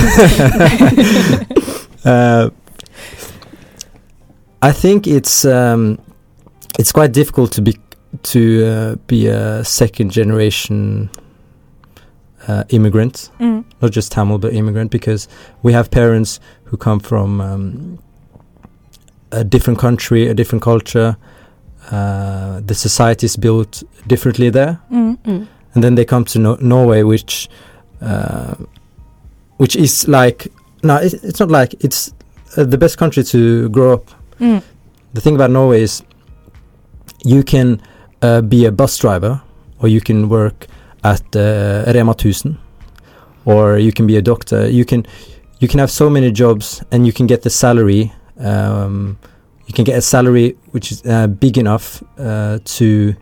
uh, 2.05 2.45
I 4.63 4.73
think 4.73 5.07
it's 5.19 5.45
um, 5.59 5.83
it's 6.79 6.93
quite 6.93 7.13
difficult 7.13 7.53
to 7.53 7.63
be 7.63 7.73
to 8.26 8.66
uh, 8.66 8.96
be 9.08 9.28
a 9.28 9.64
second 9.64 10.12
generation 10.12 11.10
uh, 12.48 12.64
immigrant, 12.70 13.30
Mm. 13.40 13.64
not 13.82 13.92
just 13.92 14.12
Tamil 14.12 14.38
but 14.38 14.54
immigrant, 14.54 14.92
because 14.92 15.28
we 15.64 15.74
have 15.74 15.90
parents 15.90 16.40
who 16.66 16.78
come 16.78 17.00
from 17.00 17.42
um, 17.42 18.00
a 19.32 19.44
different 19.44 19.80
country, 19.80 20.28
a 20.28 20.34
different 20.34 20.62
culture. 20.64 21.18
Uh, 21.92 22.62
the 22.66 22.74
society 22.76 23.26
is 23.26 23.38
built 23.38 23.84
differently 24.08 24.50
there, 24.52 24.80
Mm. 24.92 25.18
Mm. 25.26 25.48
and 25.74 25.84
then 25.84 25.96
they 25.96 26.06
come 26.06 26.24
to 26.26 26.40
no- 26.40 26.58
Norway, 26.62 27.04
which 27.04 27.50
uh, 28.02 28.56
which 29.58 29.76
is 29.76 30.08
like 30.08 30.52
no, 30.84 30.98
it's, 30.98 31.14
it's 31.24 31.40
not 31.40 31.50
like 31.50 31.74
it's 31.84 32.14
uh, 32.58 32.64
the 32.64 32.78
best 32.78 32.98
country 32.98 33.24
to 33.24 33.70
grow 33.70 33.94
up. 33.94 34.12
Mm. 34.40 34.62
The 35.14 35.22
thing 35.22 35.36
about 35.36 35.50
Norway 35.52 35.82
is 35.82 36.04
you 37.24 37.44
can 37.44 37.80
uh, 38.26 38.42
be 38.42 38.66
a 38.68 38.72
bus 38.72 38.98
driver, 38.98 39.42
or 39.82 39.88
you 39.90 40.02
can 40.02 40.30
work 40.30 40.68
at 41.04 41.22
uh, 41.36 41.84
Rema 41.94 42.12
1000, 42.14 42.58
or 43.46 43.78
you 43.78 43.92
can 43.92 44.08
be 44.08 44.18
a 44.18 44.22
doctor. 44.22 44.70
You 44.70 44.86
can 44.86 45.06
you 45.62 45.68
can 45.68 45.80
have 45.80 45.90
so 45.92 46.10
many 46.10 46.32
jobs, 46.32 46.84
and 46.92 47.06
you 47.06 47.14
can 47.14 47.28
get 47.28 47.42
the 47.42 47.50
salary. 47.50 48.12
Um, 48.40 49.18
you 49.68 49.74
can 49.74 49.86
get 49.86 49.98
a 49.98 50.02
salary 50.02 50.56
which 50.74 50.92
is 50.92 51.02
uh, 51.06 51.28
big 51.28 51.58
enough 51.58 52.04
uh, 52.20 52.60
to 52.78 53.16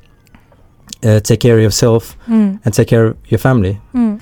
uh, 1.03 1.19
take 1.19 1.39
care 1.39 1.55
of 1.57 1.63
yourself 1.63 2.17
Mm. 2.27 2.59
and 2.65 2.73
take 2.73 2.87
care 2.87 3.05
of 3.07 3.15
your 3.31 3.39
family. 3.39 3.79
Mm. 3.93 4.19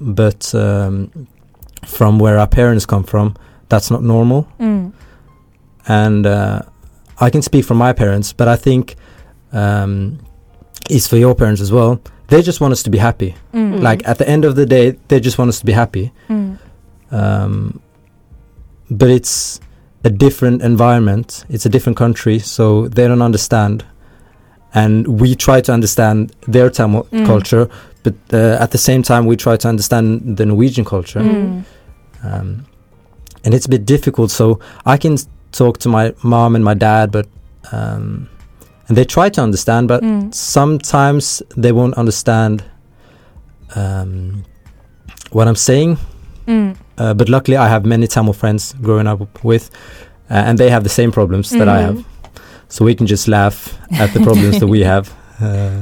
But 0.00 0.54
um, 0.54 1.10
from 1.86 2.18
where 2.18 2.38
our 2.38 2.48
parents 2.48 2.86
come 2.86 3.04
from, 3.04 3.34
that's 3.68 3.90
not 3.90 4.02
normal. 4.02 4.46
Mm. 4.58 4.92
And 5.86 6.26
uh, 6.26 6.60
I 7.20 7.30
can 7.30 7.42
speak 7.42 7.64
for 7.64 7.74
my 7.74 7.92
parents, 7.92 8.32
but 8.36 8.48
I 8.48 8.56
think 8.56 8.94
um, 9.52 10.18
it's 10.90 11.06
for 11.06 11.16
your 11.16 11.34
parents 11.34 11.60
as 11.60 11.70
well. 11.72 12.00
They 12.28 12.42
just 12.42 12.60
want 12.60 12.72
us 12.72 12.82
to 12.82 12.90
be 12.90 12.98
happy. 12.98 13.34
Mm. 13.54 13.80
Like 13.82 14.06
at 14.06 14.18
the 14.18 14.28
end 14.28 14.44
of 14.44 14.54
the 14.54 14.66
day, 14.66 14.96
they 15.08 15.20
just 15.20 15.38
want 15.38 15.48
us 15.48 15.58
to 15.60 15.66
be 15.66 15.72
happy. 15.72 16.12
Mm. 16.28 16.58
Um, 17.10 17.80
but 18.90 19.08
it's 19.10 19.60
a 20.04 20.10
different 20.10 20.62
environment. 20.62 21.44
It's 21.48 21.66
a 21.66 21.68
different 21.68 21.96
country, 21.96 22.38
so 22.38 22.88
they 22.88 23.08
don't 23.08 23.22
understand. 23.22 23.84
And 24.74 25.20
we 25.20 25.34
try 25.34 25.60
to 25.62 25.72
understand 25.72 26.32
their 26.46 26.70
Tamil 26.70 27.06
Mm. 27.10 27.26
culture, 27.26 27.68
but 28.02 28.14
uh, 28.32 28.58
at 28.60 28.70
the 28.70 28.78
same 28.78 29.02
time, 29.02 29.26
we 29.26 29.36
try 29.36 29.56
to 29.56 29.68
understand 29.68 30.36
the 30.36 30.44
Norwegian 30.46 30.84
culture. 30.84 31.20
Mm. 31.20 31.64
Um, 32.22 32.66
and 33.44 33.54
it's 33.54 33.66
a 33.66 33.70
bit 33.70 33.86
difficult. 33.86 34.30
So 34.30 34.60
I 34.84 34.96
can 34.98 35.16
talk 35.52 35.78
to 35.78 35.88
my 35.88 36.12
mom 36.22 36.54
and 36.54 36.64
my 36.64 36.74
dad, 36.74 37.10
but 37.10 37.26
um, 37.72 38.28
and 38.87 38.97
they 38.97 39.05
try 39.07 39.27
to 39.29 39.41
understand, 39.41 39.83
but 39.87 40.01
Mm. 40.03 40.21
sometimes 40.53 41.25
they 41.57 41.71
won't 41.71 41.95
understand 41.95 42.55
um, 43.75 44.11
what 45.31 45.47
I'm 45.47 45.61
saying. 45.63 45.91
Mm. 46.47 46.67
Uh, 46.97 47.13
but 47.13 47.27
luckily, 47.29 47.57
I 47.57 47.67
have 47.67 47.85
many 47.85 48.07
Tamil 48.07 48.33
friends 48.33 48.63
growing 48.81 49.07
up 49.07 49.21
with, 49.43 49.65
uh, 50.29 50.47
and 50.47 50.57
they 50.57 50.69
have 50.69 50.83
the 50.83 50.89
same 50.91 51.11
problems 51.11 51.47
that 51.51 51.69
I 51.69 51.79
Mm. 51.79 51.85
have. 51.85 51.99
So 52.69 52.85
we 52.85 52.93
can 52.95 53.07
just 53.07 53.27
laugh 53.29 53.57
at 53.95 54.09
the 54.13 54.21
problems 54.21 54.55
that 54.59 54.69
we 54.69 54.81
have. 54.85 55.07
Uh, 55.41 55.79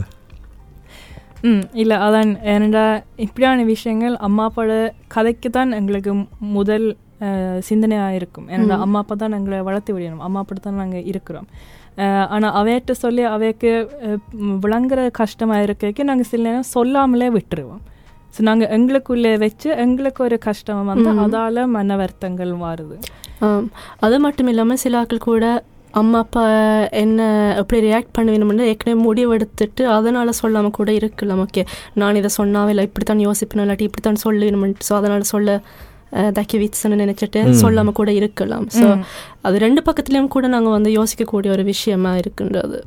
ம் 1.43 1.61
இல்லை 1.73 1.95
அதான் 1.97 2.31
ஏனண்டா 2.45 2.81
இப்படியான 3.17 3.63
விஷயங்கள் 3.65 4.15
அம்மா 4.19 4.43
அப்பாவோட 4.47 4.73
கதைக்கு 5.07 5.49
தான் 5.49 5.71
எங்களுக்கு 5.71 6.11
மு- 6.13 6.27
முதல் 6.51 6.85
சிந்தனையாக 7.59 8.11
இருக்கும் 8.11 8.47
ஏனண்டா 8.47 8.75
ம். 8.77 8.81
அம்மா 8.81 8.99
அப்பா 8.99 9.15
தான் 9.15 9.37
எங்களை 9.39 9.59
வளர்த்து 9.61 9.93
விடணும் 9.95 10.23
அம்மா 10.27 10.39
அப்படி 10.39 10.59
தான் 10.59 10.79
நாங்கள் 10.81 11.07
இருக்கிறோம் 11.11 11.47
ஆனால் 12.34 12.54
அவையிட்ட 12.60 12.92
சொல்லி 13.04 13.22
அவைக்கு 13.34 13.70
விளங்குற 14.64 15.00
கஷ்டமாக 15.20 15.64
இருக்கைக்கு 15.66 16.08
நாங்கள் 16.08 16.28
சில 16.30 16.42
நேரம் 16.48 16.72
சொல்லாமலே 16.76 17.28
விட்டுருவோம். 17.36 17.82
ஸோ 18.34 18.42
நாங்கள் 18.48 18.70
எங்களுக்குள்ளே 18.76 19.32
வச்சு 19.44 19.68
எங்களுக்கு 19.84 20.20
ஒரு 20.26 20.38
கஷ்டம் 20.48 20.90
வந்து. 20.90 21.10
அதால் 21.24 21.62
மன 21.76 21.96
வருத்தங்கள் 22.02 22.52
மாறுது. 22.64 22.96
அது 24.06 24.18
மட்டும் 24.26 24.50
இல்லாமல் 24.52 24.82
சில 24.84 24.98
ஆட்கள் 25.02 25.26
கூட 25.30 25.46
அம்மா 26.00 26.18
அப்பா 26.24 26.42
என்ன 27.02 27.20
எப்படி 27.60 27.78
ரியாக்ட் 27.86 28.14
பண்ணுவேணும்னு 28.16 28.64
ஏற்கனவே 28.70 28.96
முடிவெடுத்துட்டு 29.06 29.82
அதனால் 29.96 30.38
சொல்லாமல் 30.40 30.74
கூட 30.78 30.90
இருக்கலாம். 31.00 31.42
ஓகே 31.44 31.62
நான் 32.00 32.18
இதை 32.20 32.30
சொன்னாவே 32.40 32.72
இல்லை 32.74 32.84
இப்படி 32.88 33.06
தான் 33.10 33.22
யோசிப்பேன் 33.28 33.62
இல்லாட்டி 33.64 33.86
இப்படி 33.88 34.04
தான் 34.08 34.20
ஸோ 34.88 34.94
அதனால் 35.00 35.30
சொல்ல 35.34 35.58
தக்கி 36.34 36.56
வித்ஸ்ன்னு 36.58 37.00
நினச்சிட்டு 37.00 37.40
ம். 37.46 37.56
சொல்லாமல் 37.56 37.94
கூட 37.94 38.10
இருக்கலாம் 38.14 38.66
ஸோ. 38.76 38.86
அது 39.42 39.56
ரெண்டு 39.58 39.82
பக்கத்துலேயும் 39.82 40.32
கூட 40.32 40.46
நாங்கள் 40.48 40.74
வந்து 40.74 40.90
யோசிக்கக்கூடிய 40.96 41.50
ஒரு 41.52 41.64
விஷயமா 41.68 42.12
இருக்கின்றது. 42.16 42.78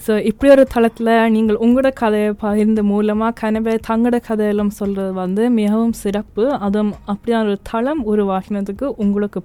ஸோ 0.00 0.14
இப்படி 0.28 0.48
ஒரு 0.52 0.64
தளத்தில் 0.66 1.10
நீங்கள் 1.30 1.60
உங்களோட 1.60 1.90
கதையை 1.94 2.30
பகிர்ந்த 2.40 2.82
மூலமாக 2.84 3.36
கனவே 3.40 3.74
தங்களோட 3.86 4.16
கதையெல்லாம் 4.26 4.72
சொல்கிறது 4.78 5.12
வந்து 5.16 5.50
மிகவும் 5.54 5.94
சிறப்பு 6.00 6.44
அதுவும் 6.58 6.92
அப்படியான 7.06 7.46
ஒரு 7.46 7.60
தளம் 7.70 8.02
உருவாக்கினதுக்கு 8.06 8.88
உங்களுக்கு 8.98 9.40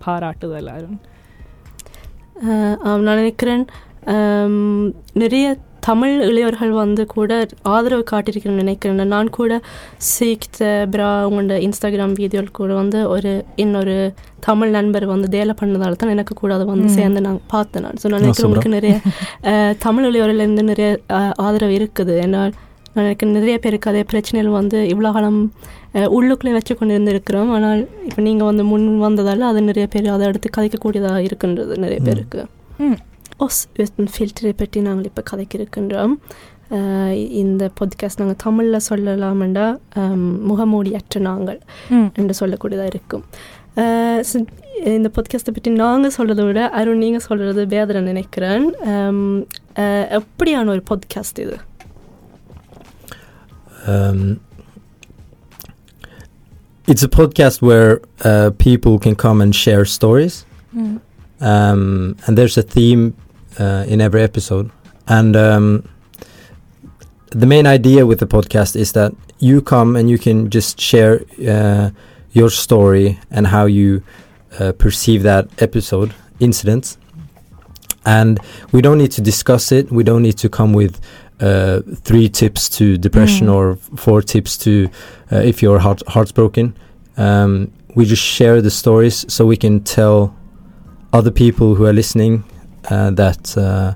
அஹ் 2.45 2.77
ஆம், 2.83 3.01
நான் 3.01 3.17
நினைக்கிறேன் 3.17 3.63
நிறைய 5.15 5.45
தமிழ் 5.87 6.15
இளையவர்கள் 6.27 6.71
வந்து 6.79 7.03
கூட 7.13 7.31
ஆதரவு 7.73 8.03
காட்டியிருக்கிறேன்னு 8.11 8.63
நினைக்கிறேன் 8.63 9.11
நான் 9.13 9.29
கூட 9.37 9.53
சீக்த 10.09 10.59
பிரா 10.93 11.09
உங்களோட 11.27 11.57
இன்ஸ்டாகிராம் 11.65 12.15
வீடியோவில் 12.19 12.57
கூட 12.59 12.71
வந்து 12.79 13.01
ஒரு 13.13 13.31
இன்னொரு 13.63 13.95
தமிழ் 14.47 14.71
நண்பர் 14.77 15.05
வந்து 15.13 15.29
தேலை 15.35 15.53
பண்ணதால 15.61 15.99
தான் 16.01 16.13
எனக்கு 16.15 16.33
கூட 16.41 16.51
அதை 16.57 16.65
வந்து. 16.71 16.89
சேர்ந்து 16.97 17.21
நான் 17.27 17.39
பார்த்தேன் 17.53 17.85
நான் 17.85 17.99
ஸோ 18.01 18.07
நான் 18.07 18.21
நினைக்கிறேன். 18.21 18.47
உங்களுக்கு 18.47 18.75
நிறைய 18.77 18.93
தமிழ் 19.85 20.07
இளையவர்லேருந்து 20.09 20.65
நிறைய 20.71 20.89
ஆதரவு 21.45 21.75
இருக்குது 21.79 22.15
ஏன்னால் 22.23 22.53
நான் 22.93 23.05
எனக்கு 23.05 23.25
நிறைய 23.35 23.55
பேருக்கு 23.63 23.91
அதே 23.91 24.03
பிரச்சனைகள் 24.11 24.57
வந்து 24.59 24.77
இவ்வளோ 24.93 25.11
காலம் 25.15 25.41
உள்ளுக்குள்ளே 26.17 26.53
வச்சு 26.55 26.73
கொண்டு 26.75 26.95
இருந்திருக்கிறோம் 26.95 27.51
ஆனால் 27.55 27.81
இப்போ 28.07 28.21
நீங்கள் 28.21 28.49
வந்து 28.49 28.63
முன் 28.71 28.87
வந்ததால் 29.05 29.49
அது 29.49 29.61
நிறைய 29.67 29.85
பேர் 29.93 30.15
அதை 30.15 30.25
எடுத்து 30.31 30.49
கதைக்கக்கூடியதாக 30.57 31.25
இருக்கின்றது 31.27 31.75
நிறைய. 31.85 31.99
பேருக்கு 32.07 32.41
ம் 32.79 32.97
oss 33.38 33.56
utan 33.78 34.06
filter 34.16 34.52
பற்றி 34.54 34.80
நாங்கள் 34.80 35.04
இப்போ 35.04 35.22
கதைக்க 35.30 35.54
இருக்கின்றோம் 35.54 36.14
அஹ், 36.70 37.12
இந்த 37.34 37.70
பாட்காஸ்ட் 37.80 38.18
நாங்கள் 38.18 38.42
தமிழில் 38.42 38.86
சொல்லலாமெண்டா 38.88 39.66
முகமூடியற்ற 40.46 41.18
நாங்கள் 41.20 41.58
ம் 41.90 42.08
என்று 42.14 42.34
சொல்லக்கூடியதாக 42.40 42.86
இருக்கும் 42.86 43.24
அஹ், 43.76 44.20
so, 44.22 44.36
இந்த 44.92 45.10
பாட்காஸ்ட்டை 45.14 45.52
பற்றி 45.52 45.70
நாங்கள் 45.76 46.14
சொல்கிறத 46.16 46.44
விட 46.44 46.70
அருண் 46.70 46.98
நீங்கள் 46.98 47.20
சொல்கிறது 47.20 47.66
வேதனை 47.66 48.02
நினைக்கிறேன் 48.02 48.64
அம், 48.92 49.46
அஹ், 49.76 50.20
எப்படியான 50.20 50.68
ஒரு 50.68 50.82
பாட்காஸ்ட் 50.90 51.38
இது 51.38 51.58
Um, 53.86 54.20
it's 56.88 57.02
a 57.02 57.08
podcast 57.10 57.62
where 57.62 57.90
uh, 58.20 58.50
people 58.58 58.98
can 58.98 59.14
come 59.16 59.40
and 59.40 59.54
share 59.54 59.84
stories, 59.88 60.34
ம் 60.76 60.94
um, 61.46 61.82
and 62.24 62.38
there's 62.38 62.56
a 62.56 62.66
theme 62.76 63.02
uh, 63.59 63.83
in 63.87 64.01
every 64.01 64.21
episode. 64.21 64.71
And 65.07 65.35
um, 65.35 65.83
the 67.31 67.45
main 67.45 67.67
idea 67.67 68.05
with 68.05 68.19
the 68.19 68.27
podcast 68.27 68.75
is 68.75 68.91
that 68.93 69.11
you 69.39 69.61
come 69.61 69.95
and 69.95 70.09
you 70.09 70.17
can 70.17 70.49
just 70.49 70.79
share 70.79 71.21
uh, 71.47 71.89
your 72.31 72.49
story 72.49 73.19
and 73.31 73.47
how 73.47 73.65
you 73.65 74.01
uh, 74.59 74.71
perceive 74.73 75.23
that 75.23 75.47
episode 75.61 76.13
incident. 76.39 76.97
And 78.05 78.39
we 78.71 78.81
don't 78.81 78.97
need 78.97 79.11
to 79.11 79.21
discuss 79.21 79.71
it. 79.71 79.91
We 79.91 80.03
don't 80.03 80.21
need 80.23 80.37
to 80.37 80.49
come 80.49 80.73
with 80.73 80.99
uh, 81.41 81.81
three 82.03 82.29
tips 82.29 82.69
to 82.69 82.97
depression 82.97 83.47
Mm. 83.47 83.53
or 83.55 83.75
four 83.97 84.21
tips 84.21 84.57
to 84.57 84.89
uh, 85.31 85.37
if 85.37 85.61
your 85.61 85.79
heart 85.79 86.01
heart's 86.07 86.31
broken. 86.33 86.73
Um, 87.17 87.71
we 87.95 88.05
just 88.05 88.23
share 88.23 88.61
the 88.61 88.69
stories 88.69 89.25
so 89.33 89.45
we 89.45 89.57
can 89.57 89.79
tell 89.83 90.33
other 91.13 91.31
people 91.31 91.75
who 91.75 91.85
are 91.85 91.93
listening 91.93 92.43
that 92.83 93.57
uh, 93.57 93.93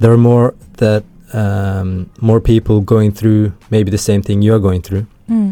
there 0.00 0.12
are 0.12 0.18
more 0.18 0.54
that 0.78 1.02
um, 1.34 2.10
more 2.20 2.40
people 2.40 2.80
going 2.80 3.12
through 3.12 3.52
maybe 3.70 3.90
the 3.90 3.98
same 3.98 4.22
thing 4.22 4.42
you 4.42 4.52
are 4.54 4.58
going 4.58 4.82
through, 4.82 5.06
ம் 5.30 5.50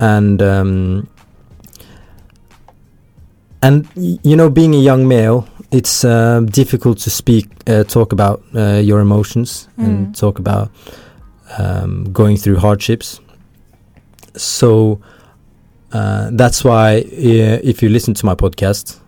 and 0.00 0.40
um, 0.42 1.08
and 3.62 3.86
you 3.96 4.36
know, 4.36 4.48
being 4.50 4.74
a 4.74 4.78
young 4.78 5.08
male, 5.08 5.46
it's 5.72 6.04
uh, 6.04 6.40
difficult 6.60 6.98
to 6.98 7.10
speak, 7.10 7.46
uh, 7.66 7.82
talk 7.84 8.12
about 8.12 8.40
uh, 8.54 8.80
your 8.90 9.00
emotions, 9.00 9.68
Mm. 9.78 9.84
and 9.86 10.16
talk 10.16 10.38
about 10.38 10.70
um, 11.58 12.04
going 12.12 12.36
through 12.36 12.56
hardships. 12.56 13.20
So 14.36 15.00
uh, 15.92 16.30
that's 16.32 16.64
why, 16.64 16.98
uh, 17.00 17.58
if 17.70 17.82
you 17.82 17.88
listen 17.88 18.14
to 18.14 18.26
my 18.26 18.34
podcast, 18.34 19.00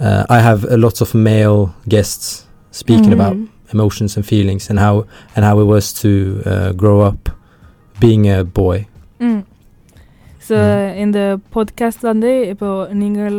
uh, 0.00 0.22
I 0.28 0.40
have 0.40 0.62
a 0.66 0.78
lot 0.78 0.98
of 1.00 1.10
male 1.22 1.60
guests 1.88 2.26
speaking 2.74 3.12
about 3.12 3.36
Mm. 3.36 3.44
emotions 3.74 4.12
and 4.16 4.24
feelings 4.26 4.64
and 4.70 4.78
how 4.78 4.94
and 5.34 5.42
how 5.44 5.54
it 5.58 5.68
was 5.68 5.86
to 5.94 6.10
uh, 6.44 6.70
grow 6.74 6.98
up 7.02 7.22
being 7.96 8.24
a 8.30 8.40
boy. 8.56 8.78
ம் 9.20 9.42
so 10.48 10.56
ம். 10.62 10.90
இந்த 11.02 11.18
podcast 11.54 12.04
வந்து 12.08 12.30
இப்போ 12.50 12.68
நீங்கள் 12.94 13.36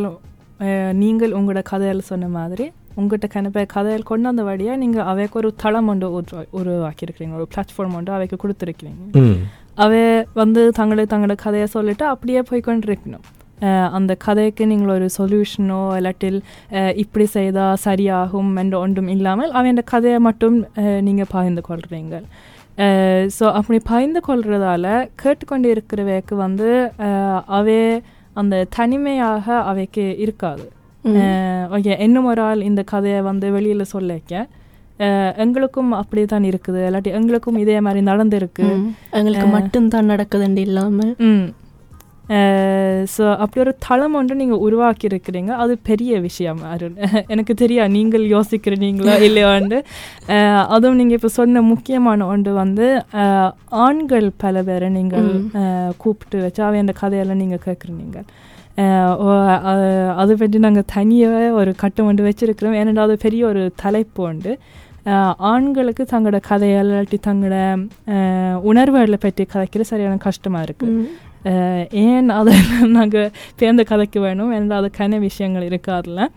அஹ், 0.60 0.92
நீங்கள் 0.96 1.32
உங்களோட 1.32 1.62
கதையில் 1.64 2.08
சொன்ன 2.08 2.28
மாதிரி 2.30 2.66
உங்கள்கிட்ட 2.96 3.28
கணப்பை 3.32 3.62
கதையில் 3.66 4.06
கொண்டாந்த 4.06 4.42
வழியாக 4.42 4.76
நீங்கள் 4.76 5.08
அவைக்கு 5.10 5.36
ஒரு 5.36 5.50
தளம் 5.56 5.88
ஒன்று 5.88 6.06
உருவா 6.14 6.42
உருவாக்கியிருக்கிறீங்க 6.58 7.34
ஒரு 7.40 7.48
பிளாட்ஃபார்ம் 7.52 7.96
ஒன்று 7.98 8.12
அவைக்கு 8.12 8.36
கொடுத்துருக்கிறீங்க 8.42 9.02
Mm. 9.20 9.34
அவ 9.76 9.92
வந்து 10.34 10.60
தங்களை 10.72 11.04
தங்களோட 11.06 11.34
கதையை 11.42 11.66
சொல்லிட்டு 11.72 12.04
அப்படியே 12.06 12.42
போய் 12.42 12.66
கொண்டிருக்கணும் 12.66 13.24
அஹ் 13.24 13.39
அந்த 13.91 14.15
கதைக்கு 14.15 14.67
நீங்கள் 14.67 14.93
ஒரு 14.93 15.07
சொல்யூஷனோ 15.17 15.81
இல்லாட்டில் 15.97 16.39
அஹ் 16.71 16.93
இப்படி 16.95 17.25
செய்தால் 17.25 17.81
சரியாகும் 17.85 18.55
என்ற 18.55 18.79
ஒன்றும் 18.79 19.07
இல்லாமல் 19.07 19.51
அவன் 19.51 19.83
கதையை 19.83 20.19
மட்டும் 20.19 20.57
நீங்கள் 21.01 21.29
பகிர்ந்து 21.29 21.63
கொள்கிறீங்க 21.69 22.15
ஸோ 23.37 23.45
அப்படி 23.51 23.79
பகிர்ந்து 23.83 24.21
கொள்றதால 24.27 24.85
கேட்டுக்கொண்டு 25.15 25.75
இருக்கிறவைக்கு 25.75 26.35
வந்து 26.35 26.69
அவே 27.59 27.81
அந்த 28.33 28.65
தனிமையாக 28.69 29.55
அவைக்கு 29.61 30.17
இருக்காது. 30.17 30.65
ஓகே 31.75 31.99
இன்னும் 31.99 32.25
ஒரு 32.25 32.41
ஆள் 32.41 32.61
இந்த 32.61 32.83
கதையை 32.83 33.21
வந்து 33.21 33.51
வெளியில் 33.51 33.91
சொல்லிக்க. 33.93 34.33
எங்களுக்கும் 35.37 35.91
அப்படி 35.91 36.25
தான் 36.25 36.43
இருக்குது 36.43 36.81
இல்லாட்டி 36.87 37.11
எங்களுக்கும் 37.19 37.57
இதே 37.57 37.79
மாதிரி 37.79 38.05
நடந்திருக்கு. 38.05 38.67
எங்களுக்கு. 39.19 39.47
மட்டும்தான் 39.57 40.09
நடக்குதுன்னு 40.09 40.57
இல்லாமல். 40.57 41.13
ஸோ 43.13 43.23
அப்படி 43.43 43.59
ஒரு 43.63 43.73
தளம் 43.85 44.15
ஒன்று 44.17 44.33
நீங்கள் 44.35 44.61
உருவாக்கி 44.65 45.05
இருக்கிறீங்க 45.07 45.51
அது 45.63 45.73
பெரிய 45.89 46.19
விஷயம் 46.19 46.61
அருண். 46.73 46.97
எனக்கு 47.33 47.53
தெரியா 47.61 47.83
நீங்கள் 47.95 48.25
யோசிக்கிறீங்களா 48.33 49.15
இல்லையாண்டு 49.27 49.77
அதுவும் 50.75 50.99
நீங்கள் 51.01 51.17
இப்போ 51.17 51.31
சொன்ன 51.37 51.61
முக்கியமான 51.71 52.27
ஒன்று 52.33 52.51
வந்து 52.53 52.87
ஆண்கள் 53.85 54.27
பல 54.43 54.63
பேரை 54.63 54.89
நீங்கள் 54.99 55.29
கூப்பிட்டு 56.03 56.39
வச்சு 56.45 56.63
அவன் 56.67 56.83
அந்த 56.85 56.95
கதையெல்லாம் 57.01 57.41
நீங்கள் 57.43 57.65
கேட்குறீங்க. 57.67 58.19
அதை 60.21 60.33
பற்றி 60.35 60.59
நாங்கள் 60.67 60.89
தனியாக 60.95 61.49
ஒரு 61.61 61.73
கட்டம் 61.81 62.07
ஒன்று 62.11 62.27
வச்சுருக்கிறோம். 62.29 62.77
ஏனென்றால் 62.81 63.09
அது 63.09 63.17
பெரிய 63.25 63.41
ஒரு 63.47 63.63
தலைப்பு 63.83 64.21
உண்டு 64.29 64.53
ஆண்களுக்கு 65.51 66.03
தங்களோட 66.13 66.39
கதையை 66.47 66.77
இல்லாட்டி 66.83 67.17
தங்களோட 67.27 67.57
உணர்வுகளை 68.71 69.19
பற்றி 69.21 69.43
கதைக்கிற 69.53 69.83
சரியான 69.91 70.17
கஷ்டமாக 70.27 70.65
இருக்குது 70.67 70.95
ஏன் 71.90 72.28
அதை 72.28 72.54
நாங்கள் 72.86 73.30
பேர்ந்த 73.58 73.82
கதைக்கு 73.84 74.20
வேணும் 74.20 74.50
என்ற 74.50 74.80
அதுக்கான 74.80 75.18
விஷயங்கள் 75.18 75.62
இருக்கு 75.62 75.92
அதில் 75.92 76.30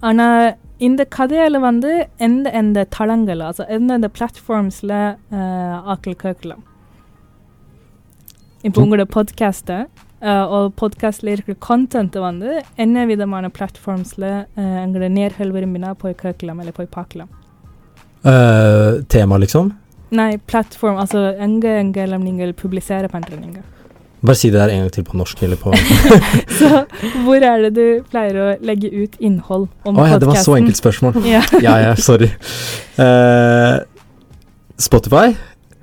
ஆனால் 0.00 0.56
இந்த 0.78 1.04
கதையில் 1.04 1.58
வந்து 1.58 2.08
எந்த 2.16 2.50
எந்த 2.50 2.86
தளங்கள் 2.96 3.40
அது 3.40 3.64
எந்தெந்த 3.68 4.10
பிளாட்ஃபார்ம்ஸில் 4.18 5.18
ஆக்கள் 5.94 6.12
கேட்கலாம் 6.12 6.64
இப்போ 8.62 8.82
உங்களோட 8.82 9.04
பாட்காஸ்ட்டை 9.14 9.86
பாட்காஸ்டில் 10.20 11.28
இருக்கிற 11.28 11.56
கான்டென்ட் 11.68 12.18
வந்து 12.18 12.62
என்ன 12.76 13.04
விதமான 13.04 13.50
பிளாட்ஃபார்ம்ஸில் 13.58 14.46
எங்களோட 14.56 15.08
நேர்கள் 15.10 15.54
விரும்பினா 15.54 15.92
போய் 15.98 16.14
கேட்கலாம் 16.14 16.58
இல்லை 16.58 16.72
போய் 16.76 16.86
பார்க்கலாம் 16.90 17.28
Uh, 18.24 19.02
tema 19.14 19.38
liksom. 19.38 19.80
Nei, 20.15 20.37
plattform. 20.37 20.97
Altså 21.01 21.33
engelningel 21.39 22.53
publisere 22.53 23.09
på 23.11 23.17
entreninger. 23.17 23.65
Bare 24.25 24.35
si 24.35 24.49
det 24.49 24.59
der 24.59 24.71
en 24.73 24.79
gang 24.79 24.91
til 24.91 25.03
på 25.05 25.17
norsk 25.17 25.43
eller 25.43 25.59
på 25.61 25.73
Så 26.59 26.85
hvor 27.23 27.35
er 27.35 27.67
det 27.67 27.75
du 27.75 28.03
pleier 28.09 28.39
å 28.41 28.47
legge 28.65 28.89
ut 28.89 29.13
innhold 29.19 29.67
om 29.85 29.93
podkasten? 29.93 30.01
Oh, 30.01 30.09
ja, 30.09 30.17
det 30.19 30.27
var 30.27 30.39
så 30.41 30.55
enkelt 30.57 30.77
spørsmål. 30.77 31.19
ja. 31.35 31.43
ja, 31.61 31.93
sorry. 31.95 32.31
Uh, 32.97 33.85
Spotify? 34.79 35.35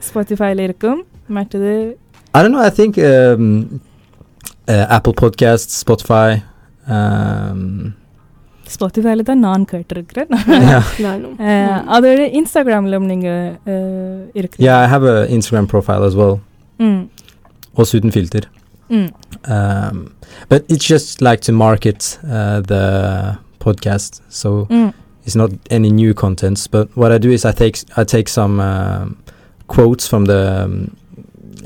Spotify 0.02 0.50
lirkum. 0.58 1.04
Mertede 1.28 1.94
I 2.34 2.42
don't 2.42 2.50
know, 2.50 2.60
I 2.60 2.70
think 2.70 2.98
um, 2.98 3.80
uh, 4.68 4.86
Apple 4.90 5.12
Podcasts, 5.12 5.78
Spotify 5.78 6.42
um, 6.88 7.94
ஸ்பாட்டிஃபைல 8.74 9.24
தான் 9.30 9.44
நான் 9.46 9.64
கேட்டிருக்கிறேன். 9.72 10.30
அதோட 11.96 12.20
இன்ஸ்டாகிராமிலும் 12.40 13.06
நீங்கள் 13.12 13.52
இருக்கு. 14.40 14.64
Yeah 14.68 14.76
I 14.86 14.88
have 14.94 15.06
a 15.14 15.18
Instagram 15.36 15.70
profile 15.74 16.06
as 16.08 16.18
well 16.22 16.36
oss 17.76 17.94
uten 17.94 18.10
filter. 18.10 18.42
Mm. 18.90 19.12
Um, 19.44 20.16
but 20.48 20.64
it's 20.68 20.84
just 20.84 21.20
like 21.20 21.40
to 21.42 21.52
market 21.52 22.18
uh, 22.24 22.60
the 22.60 23.38
podcast, 23.58 24.20
so 24.28 24.66
it's 25.24 25.34
not 25.34 25.50
any 25.70 25.90
new 25.90 26.14
contents. 26.14 26.66
But 26.66 26.94
what 26.96 27.12
I 27.12 27.18
do 27.18 27.30
is 27.30 27.44
I 27.44 27.52
take 27.52 27.78
I 27.96 28.04
take 28.04 28.28
some 28.28 28.60
um, 28.60 29.22
quotes 29.66 30.06
from 30.06 30.26
the 30.26 30.64
um, 30.64 30.96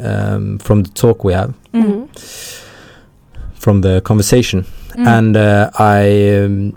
um, 0.01 0.59
from 0.59 0.85
the 0.85 0.91
talk 0.91 1.25
we 1.25 1.33
have, 1.33 1.55
mm-hmm. 1.73 2.05
from 3.55 3.81
the 3.81 4.01
conversation, 4.03 4.63
mm-hmm. 4.63 5.07
and 5.07 5.37
uh, 5.37 5.71
I. 5.79 6.75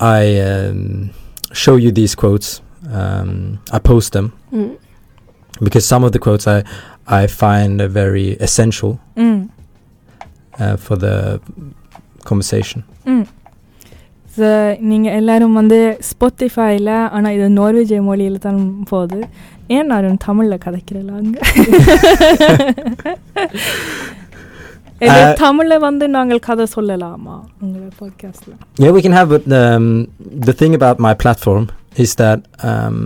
I 0.00 0.22
um, 0.50 1.10
show 1.54 1.76
you 1.76 1.90
these 1.92 2.14
quotes. 2.14 2.48
Um, 3.00 3.30
I 3.70 3.80
post 3.90 4.12
them 4.12 4.26
ம். 4.52 4.70
because 5.66 5.84
some 5.92 6.02
of 6.04 6.12
the 6.12 6.20
quotes 6.26 6.46
I 6.48 6.58
I 7.20 7.26
find 7.42 7.74
uh, 7.78 7.88
very 8.00 8.28
essential 8.48 8.92
ம் 9.26 9.40
uh, 10.60 10.76
for 10.84 10.96
the 10.96 11.14
conversation. 12.30 12.80
ம் 13.14 13.26
so 14.36 14.48
நீங்கள் 14.90 15.16
எல்லாரும் 15.20 15.56
வந்து 15.60 15.78
ஸ்பாட்டிஃபைல 16.10 16.90
ஆனால் 17.16 17.34
இது 17.36 17.46
நார்வேஜிய 17.60 18.00
மொழியில் 18.08 18.44
தான் 18.46 18.60
போகுது 18.90 19.18
ஏன் 19.76 19.88
நான் 19.92 20.22
தமிழில் 20.26 20.62
கதைக்கிறலாங்க 20.66 21.34
Uh, 23.38 24.21
தமிழில் 25.42 25.84
வந்து 25.88 26.04
நாங்கள் 26.08 26.38
கதை 26.38 26.66
சொல்லலாமா 26.76 27.36
உங்களோட 27.64 27.90
பாட்காஸ்டில் 28.00 28.54
Yeah, 28.82 28.92
we 28.96 29.02
can 29.06 29.14
have, 29.18 29.28
but 29.34 29.44
um, 29.62 29.86
the 30.48 30.54
thing 30.60 30.72
about 30.80 30.98
my 31.08 31.14
platform 31.24 31.64
is 32.04 32.12
that 32.22 32.40
um, 32.70 32.98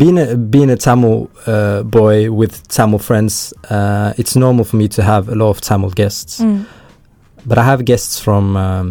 being 0.00 0.18
a 0.18 0.36
being 0.54 0.70
a 0.76 0.78
Tamil 0.86 1.16
uh, 1.54 1.80
boy 1.98 2.16
with 2.40 2.54
Tamil 2.76 3.00
friends, 3.08 3.34
uh, 3.76 4.08
it's 4.20 4.34
normal 4.44 4.64
for 4.70 4.76
me 4.82 4.86
to 4.96 5.02
have 5.02 5.24
a 5.28 5.36
lot 5.42 5.50
of 5.54 5.60
Tamil 5.70 5.92
guests. 6.02 6.34
ம் 6.48 6.60
But 7.50 7.58
I 7.62 7.64
have 7.70 7.80
guests 7.90 8.14
from 8.24 8.44
um, 8.66 8.90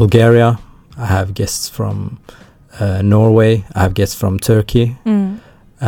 Bulgaria. 0.00 0.48
I 0.96 1.06
have 1.16 1.28
guests 1.34 1.64
from 1.76 1.96
uh, 2.82 3.00
Norway. 3.14 3.52
I 3.76 3.80
have 3.84 3.94
guests 4.00 4.18
from 4.22 4.34
Turkey. 4.50 4.86
ம் 5.14 5.30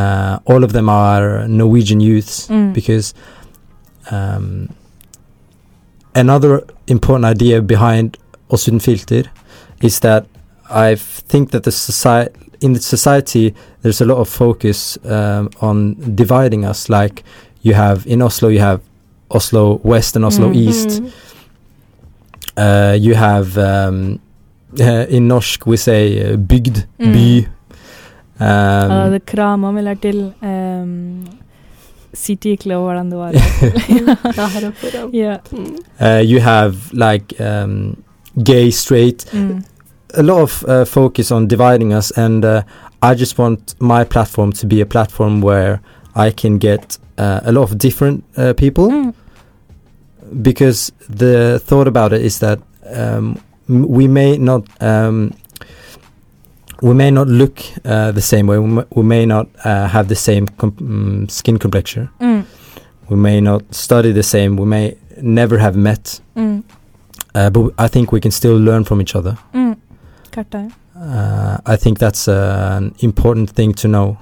Uh, 0.02 0.34
all 0.50 0.62
of 0.66 0.70
them 0.72 0.88
are 1.04 1.24
Norwegian 1.60 2.00
youths 2.08 2.36
ம் 2.58 2.68
because 2.76 3.06
um, 4.11 4.69
another 6.15 6.63
important 6.87 7.25
idea 7.25 7.61
behind 7.61 8.17
Oss 8.49 8.67
uten 8.67 8.79
Filter 8.81 9.23
is 9.81 9.99
that 9.99 10.25
I 10.69 10.95
think 10.95 11.51
that 11.51 11.63
the 11.63 11.71
society 11.71 12.33
in 12.59 12.73
the 12.73 12.81
society 12.81 13.53
there's 13.83 14.01
a 14.01 14.05
lot 14.05 14.17
of 14.17 14.27
focus 14.27 14.97
um, 15.05 15.49
on 15.61 15.95
dividing 16.15 16.65
us. 16.65 16.89
Like 16.89 17.23
you 17.61 17.75
have 17.75 18.05
in 18.07 18.21
Oslo, 18.21 18.49
you 18.49 18.59
have 18.59 18.81
Oslo 19.29 19.79
West 19.83 20.15
and 20.15 20.25
Oslo 20.25 20.49
Mm. 20.49 20.55
East. 20.55 20.89
Mm. 21.01 21.11
Uh, 22.57 22.97
you 22.99 23.13
have 23.13 23.57
um, 23.57 24.19
in 24.77 25.27
Norsk 25.27 25.65
we 25.67 25.77
say 25.77 26.33
uh, 26.33 26.37
bygd, 26.37 26.85
Mm. 26.99 27.13
by. 27.13 27.47
Um, 28.39 28.91
City 32.13 32.57
varandra 32.65 33.17
år. 33.19 33.33
ja. 34.37 35.09
Yeah. 35.11 35.39
Uh, 35.99 36.21
you 36.21 36.39
have 36.39 36.75
like 36.91 37.35
um, 37.39 37.95
gay, 38.35 38.71
straight. 38.71 39.25
Mm. 39.31 39.63
A 40.13 40.21
lot 40.21 40.41
of 40.41 40.63
uh, 40.63 40.85
focus 40.85 41.31
on 41.31 41.47
dividing 41.47 41.93
us 41.93 42.11
and 42.17 42.45
uh, 42.45 42.61
I 43.01 43.15
just 43.15 43.37
want 43.37 43.75
my 43.79 44.05
platform 44.05 44.51
to 44.53 44.67
be 44.67 44.81
a 44.81 44.85
platform 44.85 45.41
where 45.41 45.79
I 46.15 46.31
can 46.31 46.57
get 46.57 46.97
uh, 47.17 47.41
a 47.43 47.51
lot 47.51 47.63
of 47.63 47.77
different 47.77 48.23
uh, 48.37 48.53
people 48.53 48.89
mm. 48.89 49.13
because 50.41 50.91
the 51.09 51.59
thought 51.65 51.87
about 51.87 52.13
it 52.13 52.21
is 52.21 52.39
that 52.39 52.59
um, 52.95 53.37
we 53.67 54.07
may 54.07 54.37
not 54.37 54.63
um, 54.81 55.33
we 56.81 56.93
may 56.93 57.11
not 57.11 57.27
look 57.27 57.59
uh, 57.85 58.11
the 58.11 58.21
same 58.21 58.47
way. 58.47 58.59
We, 58.59 59.03
may 59.03 59.25
not 59.25 59.47
uh, 59.63 59.87
have 59.87 60.07
the 60.07 60.15
same 60.15 60.47
comp- 60.47 60.79
mm, 60.79 61.29
skin 61.29 61.57
complexion. 61.57 62.09
Mm. 62.19 62.45
We 63.09 63.15
may 63.15 63.41
not 63.41 63.73
study 63.73 64.11
the 64.11 64.23
same. 64.23 64.57
We 64.57 64.65
may 64.65 64.97
never 65.21 65.57
have 65.57 65.75
met. 65.75 66.19
Mm. 66.35 66.63
Uh, 67.33 67.49
but 67.49 67.73
I 67.77 67.87
think 67.87 68.11
we 68.11 68.19
can 68.19 68.31
still 68.31 68.57
learn 68.57 68.83
from 68.83 69.01
each 69.01 69.15
other. 69.15 69.37
Mm. 69.53 69.77
Uh, 70.95 71.57
I 71.65 71.75
think 71.75 71.99
that's 71.99 72.27
uh, 72.27 72.77
an 72.77 72.95
important 72.99 73.49
thing 73.49 73.73
to 73.73 73.87
know. 73.87 74.17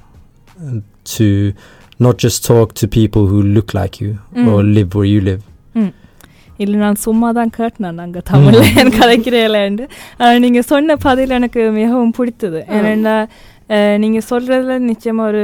Uh, 0.62 0.80
to 1.04 1.54
not 2.00 2.18
just 2.18 2.44
talk 2.46 2.74
to 2.74 2.88
people 2.88 3.28
who 3.28 3.42
look 3.42 3.74
like 3.74 4.02
you 4.02 4.20
mm. 4.34 4.48
or 4.48 4.64
live 4.64 4.96
where 4.96 5.06
you 5.06 5.22
live. 5.22 5.44
Mm. 5.76 5.94
இல்லை 6.64 6.78
நான் 6.84 7.02
சும்மா 7.06 7.30
தான் 7.40 7.52
கேட்டினேன். 7.58 7.98
நாங்கள் 8.02 8.26
தமிழில் 8.32 8.94
கதைக்கிறேன்ட்டு 9.00 9.86
நீங்கள் 10.44 10.68
சொன்ன 10.72 10.96
பதில் 11.08 11.36
எனக்கு 11.40 11.64
மிகவும் 11.82 12.16
பிடித்தது. 12.20 12.62
ஏன்னா 12.78 13.16
நீங்கள் 14.04 14.26
சொல்கிறதுல 14.32 14.74
நிச்சயமாக 14.90 15.30
ஒரு 15.32 15.44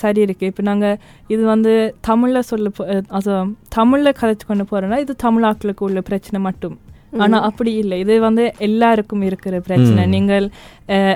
சரி 0.00 0.20
இருக்குது 0.26 0.50
இப்போ 0.50 0.62
நாங்கள் 0.70 0.98
இது 1.34 1.42
வந்து 1.52 1.72
தமிழில் 2.08 2.48
சொல்ல 2.50 2.70
அது 3.18 3.34
தமிழில் 3.78 4.18
கதைச்சு 4.20 4.46
கொண்டு 4.50 4.66
போகிறோன்னா 4.70 4.98
இது 5.04 5.14
தமிழாக்களுக்கு 5.26 5.86
உள்ள 5.88 6.00
பிரச்சனை 6.10 6.40
மட்டும். 6.48 6.76
ஆனா 7.24 7.36
அப்படி 7.48 7.72
இல்லை. 7.82 7.96
இது 8.04 8.14
வந்து 8.28 8.44
எல்லாருக்கும் 8.66 9.22
இருக்கிற 9.28 9.54
பிரச்சனை. 9.68 10.02
நீங்கள் 10.16 10.46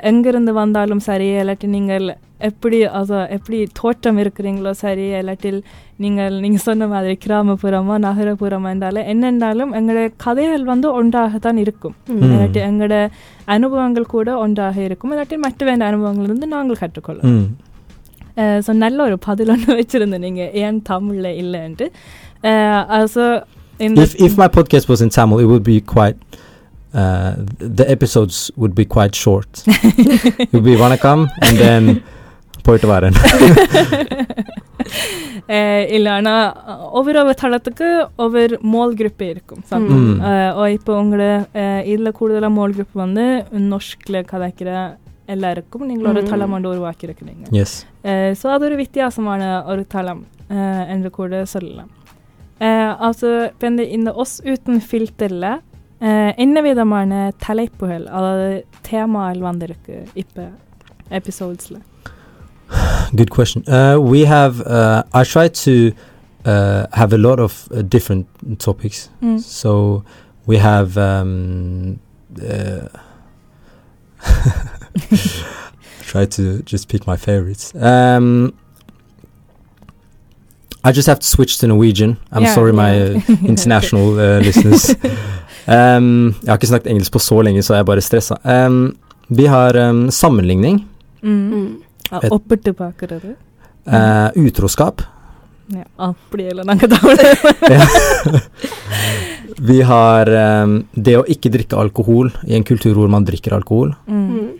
எங்கிருந்து 0.09 0.51
வந்தாலும் 0.61 1.03
சரி 1.09 1.27
இல்லாட்டி 1.41 1.67
நீங்கள் 1.75 2.05
எப்படி 2.49 2.77
அத 2.99 3.19
எப்படி 3.35 3.57
தோற்றம் 3.79 4.19
இருக்கிறீங்களோ 4.23 4.71
சரி 4.81 5.05
இல்லாட்டில் 5.19 5.59
நீங்கள் 6.03 6.35
நீங்கள் 6.43 6.63
சொன்ன 6.67 6.87
மாதிரி 6.93 7.15
கிராமப்புறமா 7.25 7.95
நகரப்புறமா 8.07 8.71
இருந்தாலும் 8.73 9.07
என்னென்றாலும் 9.13 9.71
எங்களுடைய 9.79 10.09
கதைகள் 10.25 10.65
வந்து 10.73 10.87
ஒன்றாகத்தான் 10.99 11.61
இருக்கும். 11.65 11.95
இல்லாட்டி 12.33 12.61
எங்களோட 12.69 12.97
அனுபவங்கள் 13.55 14.11
கூட 14.15 14.29
ஒன்றாக 14.45 14.77
இருக்கும். 14.87 15.13
இல்லாட்டி 15.15 15.39
மற்ற 15.47 15.65
வேண்ட 15.69 15.85
அனுபவங்கள் 15.91 16.29
இருந்து 16.29 16.53
நாங்கள் 16.55 16.81
கற்றுக்கொள்ளலாம். 16.83 17.43
ஸோ 18.65 18.71
நல்ல 18.85 18.97
ஒரு 19.09 19.17
பதில் 19.27 19.51
ஒன்று 19.53 19.77
வச்சுருந்தேன் 19.77 20.25
நீங்கள் 20.27 20.51
ஏன் 20.63 20.79
தமிழில் 20.89 21.37
இல்லைன்ட்டு. 21.43 21.85
So 23.13 23.23
If 23.98 24.14
if 24.20 24.36
my 24.36 24.48
podcast 24.48 24.88
was 24.88 25.00
in 25.00 25.10
Tamil, 25.10 25.38
it 25.38 25.46
would 25.46 25.66
be 25.66 25.80
quite. 25.88 26.18
Uh, 26.94 27.30
the 27.72 27.86
episodes 27.88 28.36
would 28.56 28.74
be 28.74 28.84
quite 28.86 29.14
short. 29.16 29.50
it 29.66 30.50
would 30.52 30.64
be 30.64 30.76
Vanakam 30.76 31.20
and 31.42 31.56
then 31.58 31.84
போயிட்டு 32.64 32.88
வரேன் 32.88 33.16
இல்லை 35.88 36.10
ஆனால் 36.10 36.44
ஒவ்வொரு 36.90 37.18
ஒவ்வொரு 37.18 37.38
தளத்துக்கு 37.42 37.86
ஒவ்வொரு 38.16 38.56
மோல் 38.74 38.92
குரூப்பே 38.94 39.28
இருக்கும் 39.28 39.62
ம். 39.94 40.18
இப்போ 40.76 40.92
உங்களோட 41.02 41.30
இதில் 41.84 42.16
கூடுதலாக 42.18 42.52
மோல் 42.58 42.74
குரூப் 42.76 43.00
வந்து 43.02 43.24
நொஷ்கில் 43.72 44.20
கதைக்கிற 44.32 44.70
எல்லாருக்கும் 45.26 45.86
நீங்கள் 45.86 46.10
ஒரு 46.12 46.22
ம். 46.22 46.30
தளம் 46.30 46.54
ஒன்று 46.56 46.72
உருவாக்கியிருக்கிறீங்க 46.74 47.44
yes 47.58 47.72
ஸோ 48.40 48.46
அது 48.54 48.64
ஒரு 48.64 48.76
வித்தியாசமான 48.76 49.42
ஒரு 49.72 49.84
தளம் 49.88 50.22
eh, 50.54 50.80
என்று 50.94 51.10
கூட 51.18 51.44
சொல்லலாம் 51.54 51.90
Eh, 52.59 53.01
alltså 53.01 53.49
vänder 53.59 53.83
in 53.83 54.07
oss 54.07 54.41
uten 54.45 54.81
filterle. 54.81 55.59
Eh, 55.99 56.39
Innevidamarne 56.39 57.27
eh, 57.27 57.33
teleipohel, 57.39 58.07
alla 58.07 58.61
tema 58.81 59.31
elvanderku 59.31 60.05
ippe 60.13 60.51
episodesle. 61.09 61.81
Good 63.11 63.29
question. 63.29 63.63
Uh, 63.67 63.97
we 64.11 64.25
have, 64.25 64.61
uh, 64.61 65.03
I 65.13 65.23
try 65.23 65.47
to 65.47 65.95
uh, 66.45 66.85
have 66.91 67.13
a 67.13 67.17
lot 67.17 67.39
of 67.39 67.67
uh, 67.71 67.81
different 67.81 68.27
topics. 68.59 69.09
Mm. 69.21 69.39
So 69.39 70.03
we 70.45 70.57
have, 70.57 70.97
um, 70.97 71.99
uh, 72.41 72.87
try 76.01 76.25
to 76.25 76.61
just 76.63 76.89
pick 76.89 77.07
my 77.07 77.17
favorites. 77.17 77.73
Um, 77.75 78.53
i 80.83 80.91
just 80.91 81.07
have 81.07 81.19
to 81.19 81.27
switch 81.27 81.57
to 81.59 81.67
Norwegian. 81.67 82.17
I'm 82.31 82.43
yeah, 82.43 82.53
sorry, 82.53 82.71
my 82.71 83.01
uh, 83.01 83.21
international 83.45 84.19
uh, 84.19 84.39
listeners. 84.47 84.95
Um, 85.67 86.35
jeg 86.43 86.51
har 86.51 86.59
ikke 86.59 86.69
snakket 86.69 86.91
engelsk 86.93 87.11
på 87.11 87.19
så 87.19 87.41
lenge, 87.43 87.63
så 87.65 87.75
jeg 87.75 87.83
er 87.83 87.89
bare 87.89 88.03
stressa. 88.03 88.37
Um, 88.43 88.95
vi 89.27 89.49
har 89.51 89.75
um, 89.89 90.07
sammenligning. 90.11 90.85
Mm. 91.21 91.51
mm. 91.51 91.67
Et, 92.07 92.31
opp 92.31 92.53
og 92.55 92.61
tilbake, 92.63 93.07
det. 93.09 93.17
Uh, 93.87 93.93
eh, 93.93 94.29
utroskap. 94.47 95.03
Ja. 95.67 95.83
Vi 99.57 99.81
har 99.83 100.29
um, 100.63 100.77
det 100.93 101.17
å 101.19 101.25
ikke 101.27 101.49
drikke 101.51 101.75
alkohol 101.81 102.29
i 102.47 102.53
en 102.55 102.63
kultur 102.63 102.93
hvor 102.95 103.09
man 103.11 103.25
drikker 103.27 103.55
alkohol. 103.57 103.91
Mm. 104.07 104.29
mm. 104.31 104.53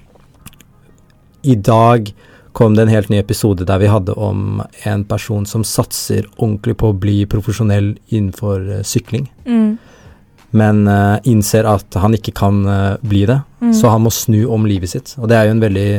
I 1.48 1.56
dag 1.64 2.10
kom 2.58 2.76
det 2.76 2.82
en 2.82 2.88
helt 2.88 3.10
ny 3.10 3.20
episode 3.20 3.66
der 3.70 3.78
vi 3.78 3.90
hadde 3.92 4.16
om 4.18 4.64
en 4.90 5.04
person 5.06 5.44
som 5.46 5.62
satser 5.62 6.26
ordentlig 6.40 6.74
på 6.82 6.90
å 6.90 6.96
bli 6.98 7.20
profesjonell 7.30 7.92
innenfor 8.08 8.64
eh, 8.80 8.82
sykling, 8.82 9.28
mm. 9.46 9.68
men 10.58 10.80
uh, 10.90 11.20
innser 11.30 11.70
at 11.70 12.00
han 12.02 12.18
ikke 12.18 12.34
kan 12.40 12.64
uh, 12.66 12.96
bli 13.06 13.28
det. 13.30 13.36
Mm. 13.62 13.76
Så 13.78 13.92
han 13.94 14.02
må 14.02 14.10
snu 14.10 14.40
om 14.50 14.66
livet 14.66 14.90
sitt. 14.96 15.14
Og 15.22 15.30
det 15.30 15.38
er 15.38 15.46
jo 15.46 15.54
en 15.54 15.62
veldig 15.62 15.92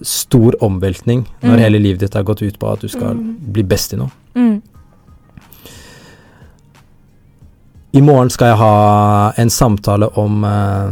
stor 0.00 0.56
omveltning 0.64 1.26
når 1.42 1.52
mm. 1.52 1.62
hele 1.66 1.82
livet 1.84 2.06
ditt 2.06 2.16
har 2.16 2.24
gått 2.24 2.40
ut 2.40 2.56
på 2.56 2.72
at 2.72 2.80
du 2.80 2.88
skal 2.88 3.20
mm. 3.20 3.36
bli 3.52 3.68
best 3.68 3.92
i 3.92 4.00
noe. 4.00 4.08
Mm. 4.40 4.56
I 8.00 8.06
morgen 8.06 8.32
skal 8.32 8.54
jeg 8.54 8.62
ha 8.64 8.74
en 9.44 9.52
samtale 9.52 10.08
om 10.24 10.40
uh, 10.40 10.88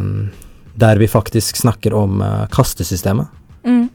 der 0.76 1.00
vi 1.00 1.08
faktisk 1.08 1.56
snakker 1.64 1.96
om 1.96 2.20
kastesystemet. 2.52 3.32
Mm 3.64 3.86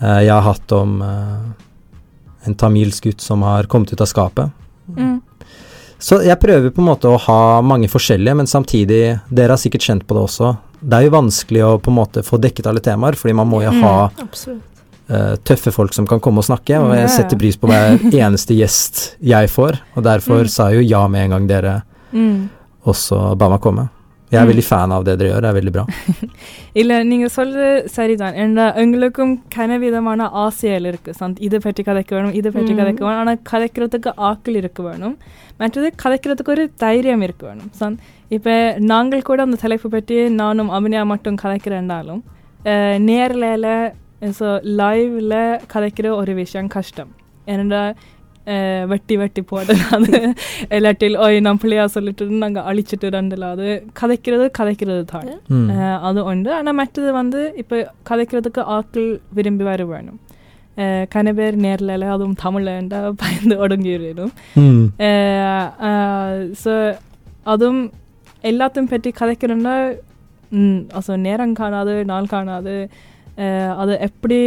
jeg 0.00 0.30
har 0.32 0.42
hatt 0.46 0.72
om 0.72 1.00
eh, 1.02 2.46
en 2.46 2.54
tamilsk 2.54 3.04
gutt 3.04 3.20
som 3.20 3.42
har 3.42 3.64
kommet 3.70 3.92
ut 3.92 4.00
av 4.00 4.06
skapet. 4.06 4.50
Mm. 4.96 5.20
Så 5.98 6.20
jeg 6.22 6.38
prøver 6.38 6.70
på 6.70 6.78
en 6.80 6.86
måte 6.92 7.10
å 7.10 7.18
ha 7.18 7.60
mange 7.66 7.88
forskjellige, 7.90 8.36
men 8.38 8.46
samtidig 8.46 9.18
Dere 9.34 9.56
har 9.56 9.58
sikkert 9.58 9.82
kjent 9.82 10.04
på 10.06 10.14
det 10.14 10.22
også. 10.28 10.52
Det 10.80 10.94
er 11.00 11.08
jo 11.08 11.16
vanskelig 11.16 11.64
å 11.66 11.72
på 11.82 11.90
en 11.90 11.96
måte 11.98 12.22
få 12.22 12.38
dekket 12.38 12.68
alle 12.70 12.80
temaer, 12.84 13.18
fordi 13.18 13.34
man 13.34 13.48
må 13.50 13.64
jo 13.64 13.72
Mm. 13.72 13.82
ha 13.82 14.08
mm, 14.14 14.60
eh, 15.10 15.34
tøffe 15.42 15.72
folk 15.74 15.92
som 15.92 16.06
kan 16.06 16.20
komme 16.20 16.38
og 16.38 16.44
snakke, 16.46 16.78
og 16.78 16.94
jeg 16.94 17.10
setter 17.10 17.36
pris 17.40 17.56
på 17.58 17.66
hver 17.66 17.98
eneste 18.22 18.54
gjest 18.54 19.16
jeg 19.20 19.48
får, 19.50 19.80
og 19.96 20.04
derfor 20.04 20.44
Mm. 20.46 20.48
sa 20.48 20.68
jeg 20.70 20.84
jo 20.84 20.88
ja 20.94 21.08
med 21.08 21.24
en 21.24 21.30
gang 21.30 21.46
dere 21.48 21.82
ம் 22.12 22.48
også 22.86 23.36
ba 23.36 23.48
meg 23.50 23.60
komme. 23.60 23.88
Jeg 24.32 24.38
er 24.38 24.44
Mm. 24.44 24.50
veldig 24.50 24.64
fan 24.64 24.92
av 24.92 25.04
det 25.04 25.12
dere 25.18 25.28
gjør, 25.30 25.40
det 25.44 25.50
er 25.50 25.56
veldig 25.58 25.72
bra. 25.74 25.84
இல்லை 26.80 26.96
நீங்கள் 27.10 27.32
சொல்கிறது 27.36 27.68
சரிதான் 27.88 28.34
ஏன்னா 28.42 28.64
எங்களுக்கும் 28.82 29.32
கனவிதமான 29.54 30.26
ஆசைகள் 30.42 30.88
இருக்குது 30.90 31.16
சந்த் 31.20 31.38
இதை 31.46 31.58
பற்றி 31.58 31.82
கதைக்க 31.82 32.10
வேணும் 32.16 32.34
இதை 32.34 32.50
பற்றி. 32.52 32.72
கதைக்க 32.80 33.00
வேணும் 33.06 33.20
ஆனால் 33.22 33.40
கதைக்கிறதுக்கு 33.50 34.12
ஆக்கள் 34.30 34.58
இருக்க 34.62 34.82
வேணும் 34.82 35.14
மற்றது 35.60 35.90
கதைக்கிறதுக்கு 36.02 36.54
ஒரு 36.56 36.66
தைரியம் 36.76 37.24
இருக்க 37.28 37.44
வேணும் 37.46 37.70
சந்த் 37.80 38.02
இப்போ 38.30 38.54
நாங்கள் 38.92 39.22
கூட 39.22 39.42
அந்த 39.42 39.58
தலைப்பு 39.62 39.88
பற்றி 39.88 40.18
நானும் 40.42 40.72
அபிநயா 40.78 41.04
மட்டும் 41.06 41.38
கதைக்கிறேன்னாலும் 41.44 42.22
நேரில் 43.08 43.70
ஸோ 44.38 44.46
லைவில் 44.80 45.38
கதைக்கிற 45.74 46.06
ஒரு 46.20 46.34
விஷயம் 46.34 46.70
கஷ்டம் 46.76 47.10
ஏன்னா 47.46 47.82
வெட்டி 48.86 49.16
வெட்டி 49.16 49.42
போடலாது 49.50 50.34
இல்லாட்டில் 50.70 51.16
ஓய் 51.16 51.40
நான் 51.40 51.58
பிள்ளையா 51.58 51.84
சொல்லிட்டு 51.86 52.24
நாங்கள் 52.26 52.62
அழிச்சிட்டு 52.62 53.08
ரெண்டுலாது 53.10 53.66
கதைக்கிறது 54.00 54.50
கதைக்கிறது 54.58 55.04
தான் 55.04 55.28
அது 56.00 56.24
உண்டு 56.24 56.54
ஆனால் 56.54 56.74
மற்றது 56.74 57.12
வந்து 57.12 57.52
இப்போ 57.56 57.92
கதைக்கிறதுக்கு 58.10 58.60
ஆட்கள் 58.60 59.20
விரும்பி 59.34 59.64
வர 59.64 59.84
வேணும் 59.84 60.18
கன 61.14 61.34
பேர் 61.34 61.54
நேரில் 61.56 62.02
அதுவும் 62.08 62.36
தமிழ்லண்டா 62.42 63.12
பயந்து 63.16 63.66
ஒடுங்கிடும். 63.66 64.32
ஸோ 66.64 66.98
அதுவும் 67.42 67.92
எல்லாத்தையும் 68.42 68.90
பற்றி 68.90 69.12
ம், 70.52 70.86
also 70.94 71.16
நேரம் 71.16 71.52
காணாது 71.52 72.04
நாள் 72.04 72.26
காணாது 72.26 72.74
அது 73.76 73.98
எப்படி 73.98 74.38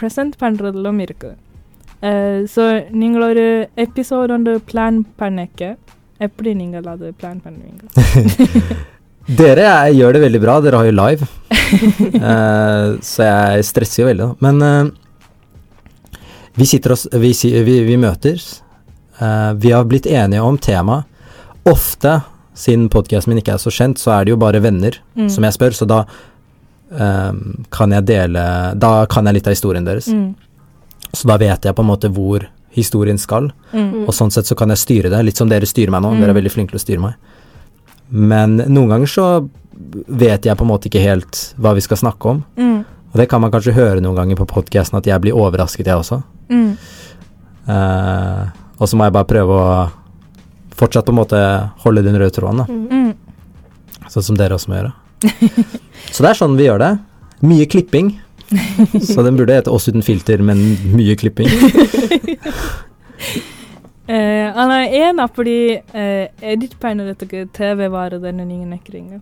ப்ரெசன்ட் 0.00 0.32
பண்ணுறதுலும் 0.40 1.00
இருக்குது 1.00 1.36
ஸோ 2.53 2.63
நீங்கள் 3.01 3.23
ஒரு 3.29 3.45
எபிசோட் 3.85 4.31
ஒன்று 4.35 4.53
பிளான் 4.71 4.99
பண்ணிக்க 5.21 5.61
எப்படி 6.27 6.51
நீங்கள் 6.61 6.87
அது 6.93 7.13
பிளான் 7.21 7.41
பண்ணுவீங்க 7.45 7.83
Dere 9.39 9.63
er, 9.69 9.91
gjør 9.95 10.15
det 10.15 10.21
veldig 10.23 10.39
bra, 10.43 10.53
dere 10.65 10.79
har 10.79 10.87
jo 10.89 10.93
live, 10.97 11.25
Eh, 12.31 12.87
så 13.09 13.19
jeg 13.27 13.65
stresser 13.67 14.01
jo 14.01 14.07
veldig. 14.09 14.25
da. 14.25 14.35
Men 14.45 14.55
eh, 14.65 14.89
vi 16.59 16.65
sitter 16.71 16.91
oss 16.95 17.05
Vi, 17.13 17.29
si- 17.33 17.53
vi, 17.63 17.75
vi 17.87 17.95
møtes. 18.01 18.47
Eh, 19.21 19.51
vi 19.61 19.71
har 19.71 19.85
blitt 19.87 20.09
enige 20.09 20.41
om 20.43 20.57
tema. 20.57 20.97
Ofte, 21.69 22.17
siden 22.57 22.89
podkasten 22.91 23.31
min 23.31 23.39
ikke 23.43 23.53
er 23.55 23.61
så 23.63 23.71
kjent, 23.71 24.01
så 24.01 24.11
er 24.17 24.25
det 24.25 24.33
jo 24.33 24.41
bare 24.41 24.59
venner 24.65 24.97
Mm. 25.15 25.29
som 25.29 25.43
jeg 25.47 25.53
spør, 25.53 25.73
så 25.79 25.85
da 25.87 25.99
eh, 26.91 27.31
kan 27.71 27.91
jeg 27.95 28.05
dele 28.09 28.43
Da 28.75 29.05
kan 29.05 29.25
jeg 29.29 29.33
litt 29.37 29.47
av 29.47 29.53
historien 29.55 29.85
deres. 29.87 30.07
Mm. 30.11 30.33
Så 31.12 31.28
da 31.28 31.36
vet 31.40 31.64
jeg 31.64 31.76
på 31.76 31.84
en 31.84 31.90
måte 31.90 32.10
hvor 32.12 32.46
historien 32.76 33.18
skal. 33.18 33.50
Mm. 33.72 34.04
Og 34.06 34.12
sånn 34.14 34.32
sett 34.34 34.48
så 34.48 34.56
kan 34.58 34.72
jeg 34.72 34.82
styre 34.82 35.12
det, 35.12 35.22
litt 35.24 35.40
som 35.40 35.48
dere 35.50 35.68
styrer 35.68 35.94
meg 35.94 36.04
nå. 36.04 36.14
Mm. 36.14 36.22
Dere 36.22 36.34
er 36.34 36.40
veldig 36.40 36.52
flinke 36.52 36.74
til 36.74 36.80
å 36.80 36.84
styre 36.84 37.04
meg. 37.06 37.32
Men 38.10 38.58
noen 38.60 38.92
ganger 38.92 39.10
så 39.10 39.26
vet 40.06 40.46
jeg 40.46 40.56
på 40.56 40.64
en 40.64 40.70
måte 40.70 40.90
ikke 40.90 41.02
helt 41.04 41.40
hva 41.60 41.74
vi 41.76 41.84
skal 41.84 42.00
snakke 42.00 42.34
om. 42.34 42.42
Mm. 42.56 42.78
Og 43.12 43.20
det 43.20 43.28
kan 43.30 43.40
man 43.40 43.52
kanskje 43.54 43.76
høre 43.76 44.02
noen 44.04 44.18
ganger 44.18 44.38
på 44.40 44.48
podkasten, 44.50 44.98
at 44.98 45.08
jeg 45.08 45.22
blir 45.24 45.36
overrasket, 45.36 45.88
jeg 45.88 45.96
også. 45.96 46.20
Mm. 46.52 46.76
Eh, 47.72 48.42
og 48.76 48.90
så 48.90 48.98
må 48.98 49.06
jeg 49.06 49.16
bare 49.16 49.30
prøve 49.30 49.56
å 49.56 49.70
fortsatt 50.76 51.06
på 51.06 51.14
en 51.14 51.20
måte 51.22 51.40
holde 51.84 52.04
den 52.04 52.18
røde 52.20 52.34
tråden, 52.36 52.60
da. 52.60 52.66
Mm. 52.68 54.06
Sånn 54.12 54.26
som 54.26 54.38
dere 54.38 54.58
også 54.58 54.70
må 54.70 54.80
gjøre. 54.80 54.92
Så 56.12 56.22
det 56.22 56.30
er 56.30 56.38
sånn 56.38 56.58
vi 56.58 56.68
gjør 56.68 56.82
det. 56.82 56.92
Mye 57.44 57.66
klipping. 57.68 58.12
Så 59.14 59.22
den 59.22 59.36
burde 59.36 59.56
hete 59.56 59.70
Oss 59.70 59.88
uten 59.88 60.02
filter, 60.06 60.42
men 60.42 60.60
mye 60.94 61.16
klipping. 61.18 61.48
eh, 64.06 64.46
han 64.54 64.70
er 64.76 64.94
en 65.08 65.20
av 65.24 65.44
de 65.44 65.58
eh, 65.76 66.28
editpeinerettige 66.54 67.48
TV-varer 67.56 68.22
denne 68.22 68.44
nye 68.46 68.66
nekringen. 68.68 69.20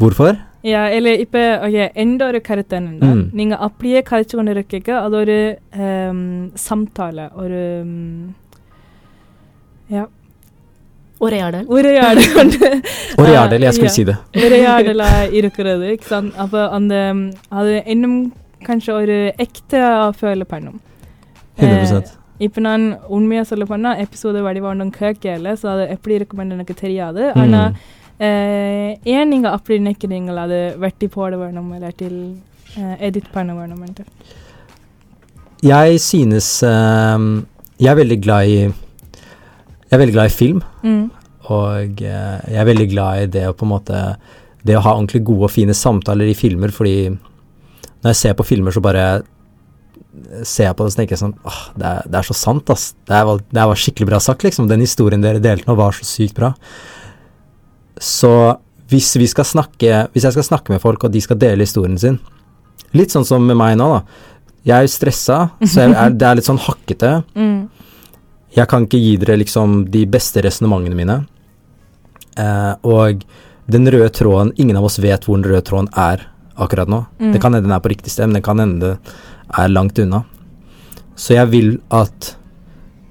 Hvorfor? 0.00 0.36
Ja, 0.64 0.86
eller 0.92 1.20
ikke 1.20 1.42
okay, 1.64 1.88
enda 1.96 2.30
en 2.32 2.40
karakter. 2.44 2.80
Mm. 2.80 3.30
Ninga 3.36 3.56
applie 3.64 4.02
karakterene 4.04 4.54
rekker 4.56 4.96
og 5.00 5.12
det 5.28 5.56
er 5.72 6.10
um, 6.10 6.50
samtale 6.56 7.28
og 7.34 7.50
um, 7.50 8.34
Ja. 9.90 10.04
Oreardel. 11.20 11.66
Oreardel. 11.68 12.24
Oreardel, 13.20 13.62
jeg 13.62 13.74
skulle 13.74 13.92
si 13.92 14.04
det. 14.08 14.16
Oreardel 14.36 15.00
er 15.04 15.92
ikke 15.92 16.08
sant? 16.08 16.32
Appa, 16.38 16.70
ande, 16.72 16.96
eh, 16.96 17.14
hadde 17.52 17.82
ennum 17.84 18.32
kanske 18.67 18.91
ஒரு 18.99 19.15
extra 19.45 19.89
feel 20.19 20.45
பண்ணும் 20.53 20.79
100%. 21.57 22.13
இப்போ 22.45 22.59
நான் 22.61 22.85
உண்மையாக 23.15 23.47
சொல்ல 23.49 23.65
போனால் 23.65 23.99
episode 24.05 24.39
வடிவாண்டும் 24.47 24.93
கேட்கல 25.01 25.51
so 25.61 25.67
அது 25.73 25.83
எப்படி 25.95 26.13
இருக்குமென்னு 26.19 26.57
எனக்கு 26.57 26.75
தெரியாது 26.85 27.21
Mm. 27.27 27.39
ஆனால் 27.41 27.69
ஏன் 29.13 29.29
நீங்கள் 29.31 29.53
அப்படி 29.55 29.75
நினைக்கிறீங்களா 29.79 30.43
அது 30.47 30.59
வெட்டி 30.83 31.07
போட 31.15 31.37
வேணும் 31.37 31.69
இல்லாட்டில் 31.77 32.19
எடிட் 33.07 33.29
பண்ண 33.35 33.51
வேணும்ன்ட்டு 33.59 34.05
Jeg 35.63 35.99
synes 36.09 36.47
ehm, 36.71 37.25
Jeg 37.79 37.91
er 37.91 37.97
veldig 38.01 38.19
glad 38.25 38.43
i 38.47 38.57
Jeg 39.85 39.93
er 39.93 39.99
veldig 40.01 40.15
glad 40.17 40.25
i 40.25 40.35
film. 40.41 40.59
ம் 40.91 41.05
Og 41.55 42.01
eh, 42.13 42.37
jeg 42.53 42.59
er 42.61 42.67
veldig 42.71 42.87
glad 42.93 43.13
i 43.17 43.25
det 43.35 43.43
å 43.49 43.53
på 43.53 43.65
en 43.67 43.71
måte 43.73 43.97
Det 44.65 44.75
å 44.77 44.83
ha 44.85 44.91
ordentlig 44.97 45.23
gode 45.29 45.45
og 45.47 45.51
fine 45.51 45.73
samtaler 45.77 46.27
i 46.27 46.37
filmer, 46.43 46.71
fordi 46.71 46.95
når 48.00 48.14
jeg 48.14 48.20
ser 48.20 48.38
på 48.38 48.46
filmer, 48.48 48.74
så 48.74 48.82
bare 48.84 49.04
ser 50.46 50.68
jeg 50.68 50.76
på 50.76 50.84
det 50.84 50.92
og 50.92 50.96
tenker 50.98 51.14
jeg 51.14 51.20
sånn 51.20 51.36
Åh, 51.46 51.60
det 51.78 51.86
er, 51.86 52.08
det 52.10 52.18
er 52.18 52.26
så 52.26 52.34
sant, 52.36 52.72
ass. 52.72 52.90
Det, 53.06 53.14
er, 53.14 53.44
det 53.52 53.66
var 53.70 53.78
skikkelig 53.78 54.08
bra 54.10 54.18
sagt, 54.22 54.44
liksom. 54.46 54.66
Den 54.70 54.82
historien 54.82 55.22
dere 55.22 55.42
delte 55.42 55.68
nå, 55.68 55.76
var 55.78 55.94
så 55.96 56.06
sykt 56.08 56.36
bra. 56.38 56.52
Så 58.00 58.32
hvis 58.90 59.12
vi 59.20 59.26
skal 59.28 59.44
snakke 59.44 60.06
Hvis 60.14 60.24
jeg 60.24 60.32
skal 60.32 60.46
snakke 60.46 60.72
med 60.72 60.80
folk, 60.82 61.04
og 61.04 61.12
de 61.12 61.20
skal 61.22 61.38
dele 61.38 61.66
historien 61.66 61.98
sin 62.00 62.16
Litt 62.96 63.12
sånn 63.12 63.26
som 63.28 63.44
med 63.46 63.58
meg 63.58 63.76
nå, 63.78 63.86
da. 63.92 64.00
Jeg 64.66 64.74
er 64.76 64.86
jo 64.86 64.92
stressa, 64.92 65.36
så 65.62 65.84
jeg 65.84 65.92
er, 65.94 66.16
det 66.16 66.26
er 66.26 66.34
litt 66.36 66.48
sånn 66.48 66.64
hakkete. 66.66 67.20
Mm. 67.40 67.68
Jeg 68.50 68.66
kan 68.66 68.82
ikke 68.82 68.98
gi 68.98 69.12
dere 69.20 69.36
liksom 69.38 69.84
de 69.94 70.00
beste 70.10 70.42
resonnementene 70.42 70.96
mine. 70.98 71.14
Eh, 72.34 72.72
og 72.82 73.22
den 73.70 73.86
røde 73.94 74.08
tråden 74.14 74.50
Ingen 74.58 74.78
av 74.80 74.88
oss 74.88 74.98
vet 75.02 75.22
hvor 75.26 75.38
den 75.38 75.46
røde 75.46 75.62
tråden 75.68 75.86
er 75.94 76.24
akkurat 76.66 76.90
nå. 76.90 77.04
Mm. 77.20 77.32
Det 77.32 77.40
kan 77.42 77.54
hende 77.54 77.68
den 77.68 77.76
er 77.76 77.82
på 77.82 77.92
riktig 77.92 78.12
sted, 78.12 78.28
men 78.28 78.38
det 78.38 78.44
kan 78.46 78.60
hende 78.62 78.80
det 78.80 79.16
er 79.58 79.72
langt 79.72 79.98
unna. 79.98 80.24
Så 81.16 81.34
jeg 81.34 81.50
vil 81.52 81.74
at 81.92 82.34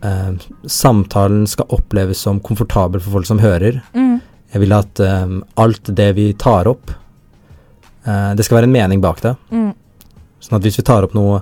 eh, 0.02 0.32
samtalen 0.66 1.48
skal 1.48 1.70
oppleves 1.76 2.24
som 2.26 2.40
komfortabel 2.40 3.02
for 3.02 3.20
folk 3.20 3.30
som 3.30 3.42
hører. 3.44 3.82
Mm. 3.94 4.18
Jeg 4.52 4.64
vil 4.64 4.74
at 4.74 5.00
eh, 5.04 5.36
alt 5.62 5.92
det 5.96 6.10
vi 6.18 6.32
tar 6.34 6.68
opp 6.72 6.90
eh, 6.90 8.32
Det 8.34 8.46
skal 8.46 8.60
være 8.60 8.70
en 8.70 8.78
mening 8.78 9.04
bak 9.04 9.22
det. 9.26 9.36
Mm. 9.52 9.72
Sånn 10.40 10.58
at 10.58 10.66
hvis 10.66 10.80
vi 10.80 10.88
tar 10.88 11.06
opp 11.06 11.14
noe 11.18 11.42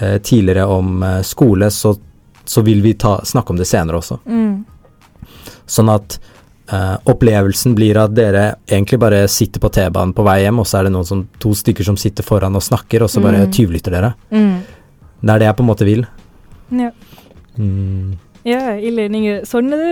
eh, 0.00 0.18
tidligere 0.18 0.66
om 0.66 1.02
eh, 1.02 1.20
skole, 1.22 1.70
så, 1.70 1.94
så 2.44 2.64
vil 2.66 2.82
vi 2.82 2.96
ta, 2.98 3.18
snakke 3.24 3.54
om 3.54 3.60
det 3.60 3.68
senere 3.68 4.00
også. 4.00 4.18
Mm. 4.26 4.64
Sånn 5.66 5.92
at 5.92 6.18
eh, 6.71 6.97
opplevelsen 7.05 7.75
blir 7.75 7.97
at 7.97 8.13
dere 8.13 8.55
egentlig 8.67 8.99
bare 8.99 9.27
sitter 9.27 9.59
på 9.59 9.71
T-banen 9.71 10.13
på 10.13 10.23
vei 10.23 10.41
hjem, 10.43 10.59
og 10.59 10.65
så 10.65 10.79
er 10.79 10.83
det 10.83 10.91
noen 10.93 11.05
som, 11.05 11.27
to 11.39 11.49
stykker 11.53 11.83
som 11.83 11.97
sitter 11.97 12.23
foran 12.23 12.55
og 12.55 12.61
snakker, 12.61 13.01
og 13.03 13.09
så 13.09 13.21
bare 13.21 13.45
Mm. 13.45 13.51
tyvlytter 13.51 13.91
dere. 13.91 14.13
Mm. 14.31 14.57
Det 15.21 15.29
er 15.29 15.39
det 15.39 15.45
jeg 15.45 15.55
på 15.55 15.63
en 15.63 15.71
måte 15.73 15.85
vil. 15.85 16.05
Ja. 16.71 16.91
Mm. 17.57 18.17
ja 18.45 18.59
இல்லை 18.87 19.05
நீங்கள் 19.09 19.39
சொன்னது 19.45 19.87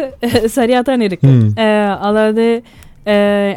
சரியாக 0.58 0.84
தான் 0.89 1.01
இருக்கு 1.01 1.27
Mm. 1.32 1.47
அஹ், 1.58 1.95
அதாவது 2.08 2.45
அஹ், 2.58 2.90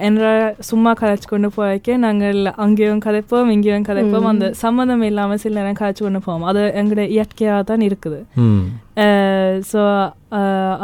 என்ற 0.07 0.23
சும்மா 0.67 0.91
கதைச்சு 0.99 1.27
கொண்டு 1.31 1.49
போய்க்க 1.55 1.97
நாங்கள் 2.05 2.39
அங்கேயும் 2.63 3.03
கதைப்போம் 3.05 3.49
இங்கேயும் 3.55 3.85
கதைப்போம். 3.89 4.27
அந்த 4.31 4.47
சம்மந்தம் 4.61 5.03
இல்லாமல் 5.09 5.41
சில 5.43 5.55
நேரம் 5.59 5.77
கதைச்சு 5.81 6.03
கொண்டு 6.05 6.21
போவோம். 6.27 6.45
அது 6.51 6.61
எங்களுடைய 6.79 7.07
இயற்கையாக 7.15 7.67
தான் 7.71 7.83
இருக்குது. 7.89 8.19
ஸோ 9.71 9.81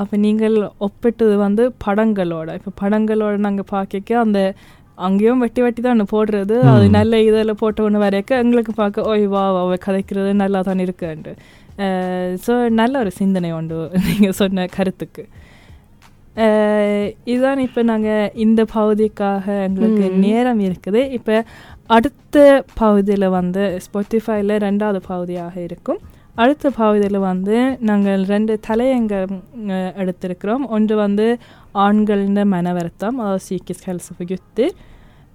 அப்போ 0.01 0.15
நீங்கள் 0.27 0.57
ஒப்பிட்டது 0.87 1.35
வந்து 1.45 1.65
படங்களோட. 1.85 2.49
இப்போ 2.59 2.73
படங்களோட 2.83 3.33
நாங்கள் 3.47 3.69
பார்க்க 3.73 4.23
அந்த 4.25 4.41
அங்கேயும் 5.07 5.41
வெட்டி 5.43 5.61
வெட்டி 5.65 5.81
தான் 5.89 6.05
போடுறது. 6.13 6.55
அது. 6.71 6.87
நல்ல 6.99 7.21
இதில் 7.27 7.59
போட்ட 7.61 7.81
ஒன்று 7.87 8.05
வரைக்க 8.05 8.41
எங்களுக்கு 8.43 8.73
பார்க்க 8.81 9.09
ஓய் 9.11 9.25
வா 9.33 9.43
அவ 9.61 9.77
கதைக்கிறது 9.87 10.31
நல்லா 10.43 10.59
தான் 10.69 10.83
இருக்குன்ட்டு 10.85 11.33
ஸோ 12.45 12.53
நல்ல 12.79 12.93
ஒரு 13.03 13.11
சிந்தனை 13.19 13.49
உண்டு 13.59 13.77
நீங்கள் 14.07 14.37
சொன்ன 14.41 14.65
கருத்துக்கு. 14.77 15.23
இதுதான் 17.25 17.57
இப்போ 17.57 17.81
நாங்கள் 17.81 18.31
இந்த 18.35 18.65
பகுதிக்காக 18.73 19.63
எங்களுக்கு. 19.63 20.09
நேரம் 20.17 20.59
இருக்குது. 20.59 21.09
இப்போ 21.09 21.43
அடுத்த 21.87 22.63
பகுதியில் 22.73 23.29
வந்து 23.29 23.79
ஸ்பாட்டிஃபைல 23.85 24.57
ரெண்டாவது 24.59 24.97
பகுதியாக 25.07 25.61
இருக்கும். 25.61 25.99
அடுத்த 26.35 26.69
பகுதியில் 26.69 27.17
வந்து 27.19 27.77
நாங்கள் 27.79 28.23
ரெண்டு 28.23 28.59
தலையங்கம் 28.67 29.35
எடுத்திருக்கிறோம். 29.95 30.67
ஒன்று 30.67 30.95
வந்து 30.95 31.37
ஆண்களின் 31.71 32.47
மன 32.47 32.73
வருத்தம் 32.73 33.19
அதாவது 33.19 33.59
gutter 34.25 34.69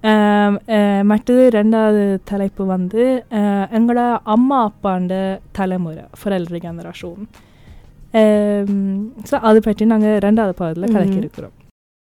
அஹ், 0.03 0.57
அஹ், 0.69 1.03
மற்றது 1.03 1.51
ரெண்டாவது 1.51 2.19
தலைப்பு 2.25 2.67
வந்து 2.67 3.25
எங்களோட 3.71 4.19
அம்மா 4.25 4.71
அப்பாண்ட 4.71 5.15
தலைமுறை 5.53 6.05
föräldrageneration 6.25 7.15
ஸோ 9.29 9.37
அதை 9.43 9.61
பற்றி 9.61 9.85
நாங்கள் 9.87 10.19
ரெண்டாவது 10.21 10.55
பகுதியில் 10.55 10.89
ம். 10.89 10.95
கலக்கியிருக்கிறோம் 10.95 11.55